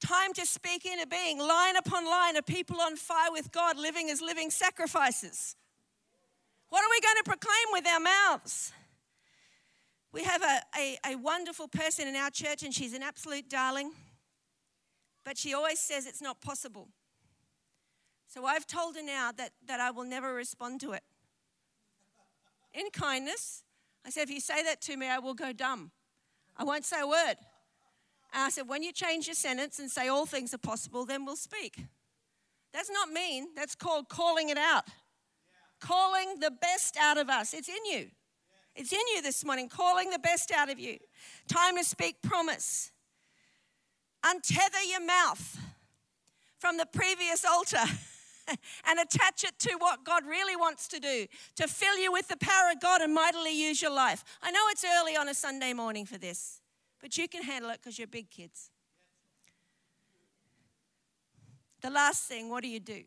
Time 0.00 0.32
to 0.34 0.46
speak 0.46 0.86
into 0.86 1.06
being, 1.06 1.38
line 1.38 1.76
upon 1.76 2.06
line 2.06 2.36
of 2.36 2.46
people 2.46 2.80
on 2.80 2.96
fire 2.96 3.32
with 3.32 3.50
God, 3.50 3.76
living 3.76 4.10
as 4.10 4.20
living 4.20 4.50
sacrifices. 4.50 5.56
What 6.68 6.84
are 6.84 6.90
we 6.90 7.00
going 7.00 7.16
to 7.16 7.24
proclaim 7.24 7.72
with 7.72 7.86
our 7.86 8.00
mouths? 8.00 8.72
We 10.12 10.22
have 10.24 10.42
a, 10.42 10.60
a, 10.76 10.98
a 11.12 11.16
wonderful 11.16 11.68
person 11.68 12.06
in 12.06 12.14
our 12.14 12.30
church, 12.30 12.62
and 12.62 12.72
she's 12.72 12.94
an 12.94 13.02
absolute 13.02 13.48
darling, 13.50 13.92
but 15.24 15.36
she 15.36 15.52
always 15.52 15.80
says 15.80 16.06
it's 16.06 16.22
not 16.22 16.40
possible. 16.40 16.88
So 18.28 18.44
I've 18.44 18.66
told 18.66 18.96
her 18.96 19.02
now 19.02 19.32
that, 19.32 19.50
that 19.66 19.80
I 19.80 19.90
will 19.90 20.04
never 20.04 20.32
respond 20.32 20.80
to 20.82 20.92
it. 20.92 21.02
In 22.72 22.90
kindness, 22.90 23.62
I 24.06 24.10
said, 24.10 24.22
if 24.24 24.30
you 24.30 24.40
say 24.40 24.62
that 24.62 24.80
to 24.82 24.96
me, 24.96 25.08
I 25.08 25.18
will 25.18 25.34
go 25.34 25.52
dumb. 25.52 25.90
I 26.56 26.64
won't 26.64 26.84
say 26.84 27.00
a 27.00 27.06
word. 27.06 27.36
And 28.32 28.42
I 28.42 28.50
said, 28.50 28.68
when 28.68 28.82
you 28.82 28.92
change 28.92 29.26
your 29.26 29.34
sentence 29.34 29.78
and 29.78 29.90
say 29.90 30.08
all 30.08 30.26
things 30.26 30.52
are 30.52 30.58
possible, 30.58 31.04
then 31.04 31.24
we'll 31.24 31.36
speak. 31.36 31.78
That's 32.72 32.90
not 32.90 33.10
mean, 33.10 33.48
that's 33.56 33.74
called 33.74 34.08
calling 34.08 34.50
it 34.50 34.58
out. 34.58 34.84
Yeah. 34.86 34.92
Calling 35.80 36.40
the 36.40 36.50
best 36.50 36.96
out 37.00 37.16
of 37.16 37.30
us. 37.30 37.54
It's 37.54 37.68
in 37.68 37.84
you. 37.86 37.98
Yeah. 37.98 38.06
It's 38.76 38.92
in 38.92 39.00
you 39.14 39.22
this 39.22 39.44
morning, 39.44 39.68
calling 39.68 40.10
the 40.10 40.18
best 40.18 40.52
out 40.52 40.70
of 40.70 40.78
you. 40.78 40.98
Time 41.48 41.76
to 41.76 41.84
speak 41.84 42.20
promise. 42.22 42.92
Untether 44.24 44.88
your 44.88 45.04
mouth 45.04 45.58
from 46.58 46.76
the 46.76 46.86
previous 46.86 47.44
altar. 47.44 47.84
and 48.86 48.98
attach 48.98 49.44
it 49.44 49.58
to 49.58 49.76
what 49.78 50.04
God 50.04 50.24
really 50.26 50.56
wants 50.56 50.88
to 50.88 51.00
do 51.00 51.26
to 51.56 51.68
fill 51.68 51.98
you 51.98 52.12
with 52.12 52.28
the 52.28 52.36
power 52.36 52.70
of 52.72 52.80
God 52.80 53.00
and 53.00 53.14
mightily 53.14 53.52
use 53.52 53.82
your 53.82 53.90
life. 53.90 54.24
I 54.42 54.50
know 54.50 54.60
it's 54.70 54.84
early 54.84 55.16
on 55.16 55.28
a 55.28 55.34
Sunday 55.34 55.72
morning 55.72 56.06
for 56.06 56.18
this, 56.18 56.57
but 57.00 57.16
you 57.16 57.28
can 57.28 57.42
handle 57.42 57.70
it 57.70 57.80
because 57.80 57.98
you're 57.98 58.08
big 58.08 58.30
kids. 58.30 58.70
The 61.80 61.90
last 61.90 62.24
thing, 62.24 62.50
what 62.50 62.62
do 62.62 62.68
you 62.68 62.80
do? 62.80 63.04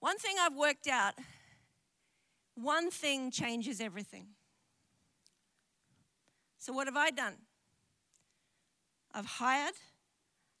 One 0.00 0.18
thing 0.18 0.36
I've 0.40 0.54
worked 0.54 0.86
out 0.86 1.14
one 2.54 2.90
thing 2.90 3.30
changes 3.30 3.80
everything. 3.80 4.28
So, 6.58 6.72
what 6.72 6.86
have 6.86 6.96
I 6.96 7.10
done? 7.10 7.34
I've 9.12 9.26
hired 9.26 9.74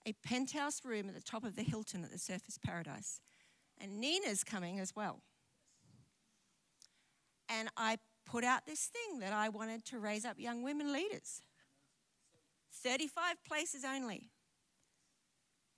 a 0.06 0.12
penthouse 0.12 0.84
room 0.84 1.08
at 1.08 1.14
the 1.14 1.22
top 1.22 1.44
of 1.44 1.56
the 1.56 1.62
Hilton 1.62 2.04
at 2.04 2.10
the 2.10 2.18
Surfers 2.18 2.60
Paradise. 2.62 3.20
And 3.80 4.00
Nina's 4.00 4.44
coming 4.44 4.78
as 4.78 4.94
well. 4.94 5.22
And 7.48 7.68
I 7.76 7.98
put 8.26 8.44
out 8.44 8.66
this 8.66 8.86
thing 8.86 9.20
that 9.20 9.32
I 9.32 9.48
wanted 9.48 9.84
to 9.86 9.98
raise 9.98 10.24
up 10.24 10.38
young 10.38 10.62
women 10.62 10.92
leaders 10.92 11.42
35 12.82 13.42
places 13.48 13.84
only. 13.84 14.30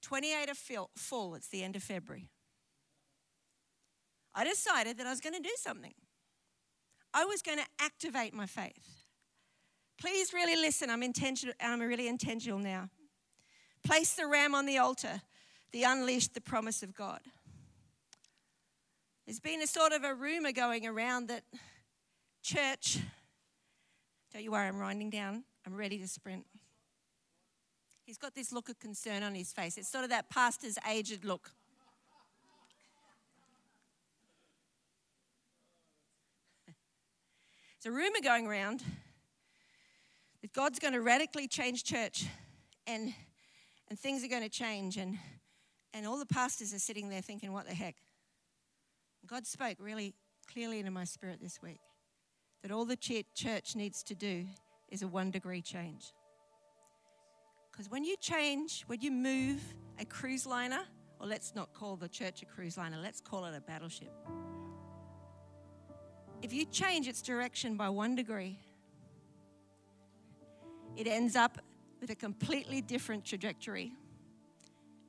28 0.02 0.50
are 0.50 0.88
full. 0.96 1.34
It's 1.34 1.48
the 1.48 1.62
end 1.62 1.76
of 1.76 1.82
February. 1.82 2.30
I 4.34 4.44
decided 4.44 4.98
that 4.98 5.06
I 5.06 5.10
was 5.10 5.20
going 5.20 5.34
to 5.34 5.42
do 5.42 5.54
something. 5.56 5.94
I 7.14 7.24
was 7.24 7.42
going 7.42 7.58
to 7.58 7.66
activate 7.80 8.34
my 8.34 8.46
faith. 8.46 9.06
Please 9.98 10.32
really 10.32 10.56
listen. 10.56 10.90
I'm 10.90 11.02
intentional. 11.02 11.54
I'm 11.60 11.80
really 11.80 12.08
intentional 12.08 12.58
now. 12.58 12.90
Place 13.84 14.14
the 14.14 14.26
ram 14.26 14.54
on 14.54 14.66
the 14.66 14.78
altar. 14.78 15.22
The 15.72 15.84
unleashed 15.84 16.34
the 16.34 16.40
promise 16.40 16.82
of 16.82 16.94
God. 16.94 17.20
There's 19.26 19.40
been 19.40 19.62
a 19.62 19.66
sort 19.66 19.92
of 19.92 20.04
a 20.04 20.14
rumor 20.14 20.52
going 20.52 20.86
around 20.86 21.28
that 21.28 21.42
church, 22.46 23.00
don't 24.32 24.44
you 24.44 24.52
worry, 24.52 24.68
I'm 24.68 24.78
winding 24.78 25.10
down. 25.10 25.42
I'm 25.66 25.74
ready 25.74 25.98
to 25.98 26.06
sprint. 26.06 26.46
He's 28.04 28.18
got 28.18 28.36
this 28.36 28.52
look 28.52 28.68
of 28.68 28.78
concern 28.78 29.24
on 29.24 29.34
his 29.34 29.52
face. 29.52 29.76
It's 29.76 29.90
sort 29.90 30.04
of 30.04 30.10
that 30.10 30.30
pastor's 30.30 30.78
aged 30.88 31.24
look. 31.24 31.50
There's 37.82 37.92
a 37.92 37.96
rumor 37.96 38.20
going 38.22 38.46
around 38.46 38.84
that 40.40 40.52
God's 40.52 40.78
going 40.78 40.94
to 40.94 41.00
radically 41.00 41.48
change 41.48 41.82
church 41.82 42.26
and 42.86 43.12
and 43.88 43.98
things 43.98 44.24
are 44.24 44.28
going 44.28 44.42
to 44.42 44.48
change. 44.48 44.96
And, 44.96 45.18
and 45.94 46.06
all 46.06 46.18
the 46.18 46.26
pastors 46.26 46.74
are 46.74 46.78
sitting 46.78 47.08
there 47.08 47.22
thinking, 47.22 47.52
what 47.52 47.68
the 47.68 47.74
heck? 47.74 47.96
God 49.26 49.46
spoke 49.46 49.78
really 49.80 50.14
clearly 50.52 50.78
into 50.78 50.90
my 50.90 51.04
spirit 51.04 51.38
this 51.40 51.60
week 51.62 51.78
that 52.62 52.70
all 52.70 52.84
the 52.84 52.96
church 52.96 53.76
needs 53.76 54.02
to 54.04 54.14
do 54.14 54.46
is 54.88 55.02
a 55.02 55.08
one 55.08 55.30
degree 55.30 55.62
change. 55.62 56.12
Because 57.70 57.90
when 57.90 58.04
you 58.04 58.16
change, 58.16 58.84
when 58.86 59.00
you 59.00 59.10
move 59.10 59.60
a 59.98 60.04
cruise 60.04 60.46
liner, 60.46 60.82
or 61.20 61.26
let's 61.26 61.54
not 61.54 61.72
call 61.72 61.96
the 61.96 62.08
church 62.08 62.42
a 62.42 62.46
cruise 62.46 62.78
liner, 62.78 62.98
let's 63.02 63.20
call 63.20 63.44
it 63.44 63.54
a 63.54 63.60
battleship. 63.60 64.12
If 66.42 66.52
you 66.52 66.64
change 66.64 67.08
its 67.08 67.22
direction 67.22 67.76
by 67.76 67.88
one 67.88 68.14
degree, 68.14 68.58
it 70.96 71.06
ends 71.06 71.36
up 71.36 71.58
with 72.00 72.10
a 72.10 72.14
completely 72.14 72.80
different 72.80 73.24
trajectory 73.24 73.92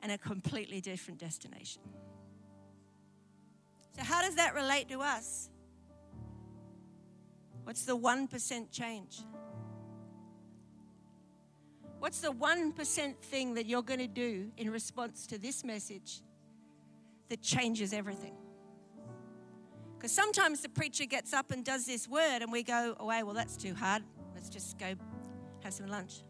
and 0.02 0.12
a 0.12 0.18
completely 0.18 0.82
different 0.82 1.20
destination. 1.20 1.82
So, 3.96 4.04
how 4.04 4.22
does 4.22 4.36
that 4.36 4.54
relate 4.54 4.90
to 4.90 5.02
us? 5.02 5.50
What's 7.68 7.84
the 7.84 7.98
1% 7.98 8.72
change? 8.72 9.26
What's 12.00 12.22
the 12.22 12.32
1% 12.32 13.16
thing 13.18 13.56
that 13.56 13.66
you're 13.66 13.82
going 13.82 14.00
to 14.00 14.08
do 14.08 14.50
in 14.56 14.70
response 14.70 15.28
to 15.28 15.38
this 15.38 15.66
message 15.66 16.22
that 17.28 17.42
changes 17.42 17.92
everything? 17.92 18.36
Because 19.98 20.14
sometimes 20.14 20.62
the 20.62 20.70
preacher 20.70 21.04
gets 21.04 21.34
up 21.34 21.52
and 21.52 21.66
does 21.66 21.86
this 21.86 22.08
word, 22.08 22.42
and 22.42 22.54
we 22.54 22.64
go 22.64 22.96
away, 23.02 23.24
well, 23.24 23.34
that's 23.34 23.58
too 23.58 23.74
hard. 23.74 24.02
Let's 24.34 24.48
just 24.48 24.78
go 24.78 24.94
have 25.62 25.74
some 25.74 25.88
lunch. 25.88 26.24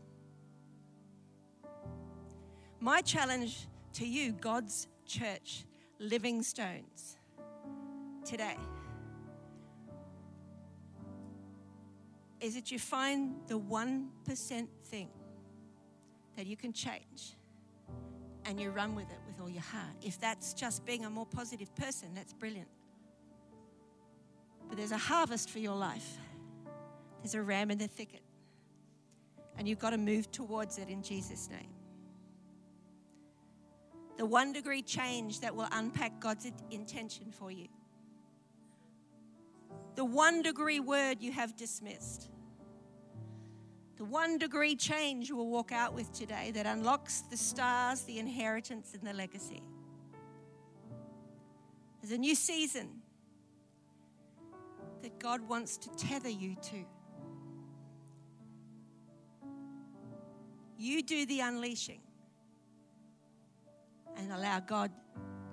My 2.80 3.02
challenge 3.02 3.68
to 3.94 4.08
you, 4.08 4.32
God's 4.32 4.88
church, 5.06 5.66
living 6.00 6.42
stones, 6.42 7.20
today, 8.26 8.58
is 12.40 12.56
that 12.56 12.72
you 12.72 12.80
find 12.80 13.36
the 13.48 13.60
1% 13.60 14.68
thing 14.86 15.10
that 16.36 16.46
you 16.46 16.56
can 16.56 16.72
change 16.72 17.36
and 18.46 18.60
you 18.60 18.70
run 18.70 18.96
with 18.96 19.10
it 19.12 19.18
with 19.26 19.42
all 19.42 19.50
your 19.50 19.64
heart. 19.64 19.96
If 20.02 20.20
that's 20.20 20.54
just 20.54 20.86
being 20.86 21.06
a 21.06 21.10
more 21.10 21.26
positive 21.26 21.74
person, 21.76 22.10
that's 22.14 22.34
brilliant. 22.34 22.70
But 24.70 24.78
there's 24.78 24.92
a 24.92 24.98
harvest 24.98 25.50
for 25.50 25.60
your 25.60 25.76
life, 25.76 26.18
there's 27.22 27.36
a 27.36 27.42
ram 27.42 27.72
in 27.72 27.78
the 27.78 27.88
thicket, 27.88 28.22
and 29.58 29.68
you've 29.68 29.80
got 29.80 29.92
to 29.92 29.98
move 29.98 30.32
towards 30.32 30.78
it 30.78 30.90
in 30.90 31.02
Jesus' 31.02 31.50
name 31.50 31.70
the 34.18 34.26
one 34.26 34.52
degree 34.52 34.82
change 34.82 35.40
that 35.42 35.56
will 35.56 35.68
unpack 35.72 36.20
God's 36.20 36.52
intention 36.72 37.32
for 37.32 37.52
you. 37.52 37.68
The 39.98 40.06
one 40.06 40.44
degree 40.44 40.80
word 40.80 41.22
you 41.22 41.32
have 41.32 41.58
dismissed. 41.58 42.30
The 43.96 44.06
one 44.06 44.38
degree 44.38 44.76
change 44.76 45.28
you 45.28 45.36
will 45.36 45.50
walk 45.50 45.72
out 45.72 45.96
with 45.96 46.14
today 46.14 46.52
that 46.52 46.68
unlocks 46.68 47.22
the 47.22 47.36
stars, 47.36 48.02
the 48.02 48.20
inheritance, 48.20 48.94
and 48.94 49.02
the 49.02 49.14
legacy. 49.14 49.64
There's 52.00 52.12
a 52.12 52.20
new 52.20 52.36
season 52.36 52.90
that 55.02 55.18
God 55.18 55.42
wants 55.50 55.78
to 55.78 55.90
tether 55.96 56.30
you 56.30 56.56
to. 56.62 56.86
You 60.78 61.02
do 61.02 61.26
the 61.26 61.40
unleashing 61.40 62.02
and 64.16 64.32
allow 64.32 64.60
God 64.60 64.92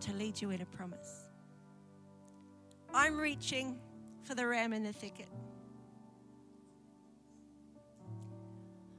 to 0.00 0.12
lead 0.12 0.42
you 0.42 0.50
in 0.50 0.60
a 0.60 0.66
promise. 0.66 1.30
I'm 2.92 3.18
reaching 3.18 3.78
for 4.24 4.34
the 4.34 4.46
ram 4.46 4.72
in 4.72 4.82
the 4.82 4.92
thicket. 4.92 5.28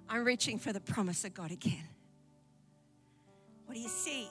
I'm 0.08 0.24
reaching 0.24 0.60
for 0.60 0.72
the 0.72 0.80
promise 0.80 1.26
of 1.26 1.34
God 1.34 1.52
again. 1.52 1.90
What 3.66 3.76
do 3.76 3.82
you 3.82 3.90
see? 3.90 4.30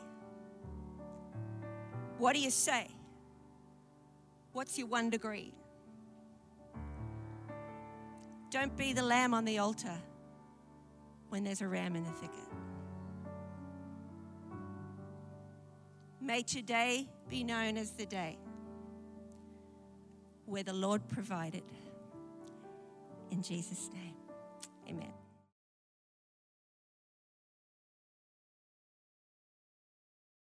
What 2.19 2.35
do 2.35 2.41
you 2.41 2.51
say? 2.51 2.87
What's 4.53 4.79
your 4.79 4.87
one 4.87 5.11
degree? 5.11 5.53
Don't 8.51 8.77
be 8.77 8.93
the 8.93 9.03
lamb 9.03 9.35
on 9.35 9.45
the 9.45 9.59
altar 9.59 9.99
when 11.29 11.43
there's 11.43 11.61
a 11.61 11.67
ram 11.67 11.97
in 11.97 12.05
the 12.05 12.11
thicket. 12.13 12.39
May 16.21 16.43
today 16.43 17.09
be 17.29 17.43
known 17.43 17.77
as 17.77 17.91
the 17.91 18.07
day 18.07 18.39
where 20.47 20.63
the 20.63 20.73
Lord 20.73 21.07
provided. 21.09 21.63
In 23.31 23.43
Jesus' 23.43 23.91
name, 23.93 24.15
amen. 24.89 25.24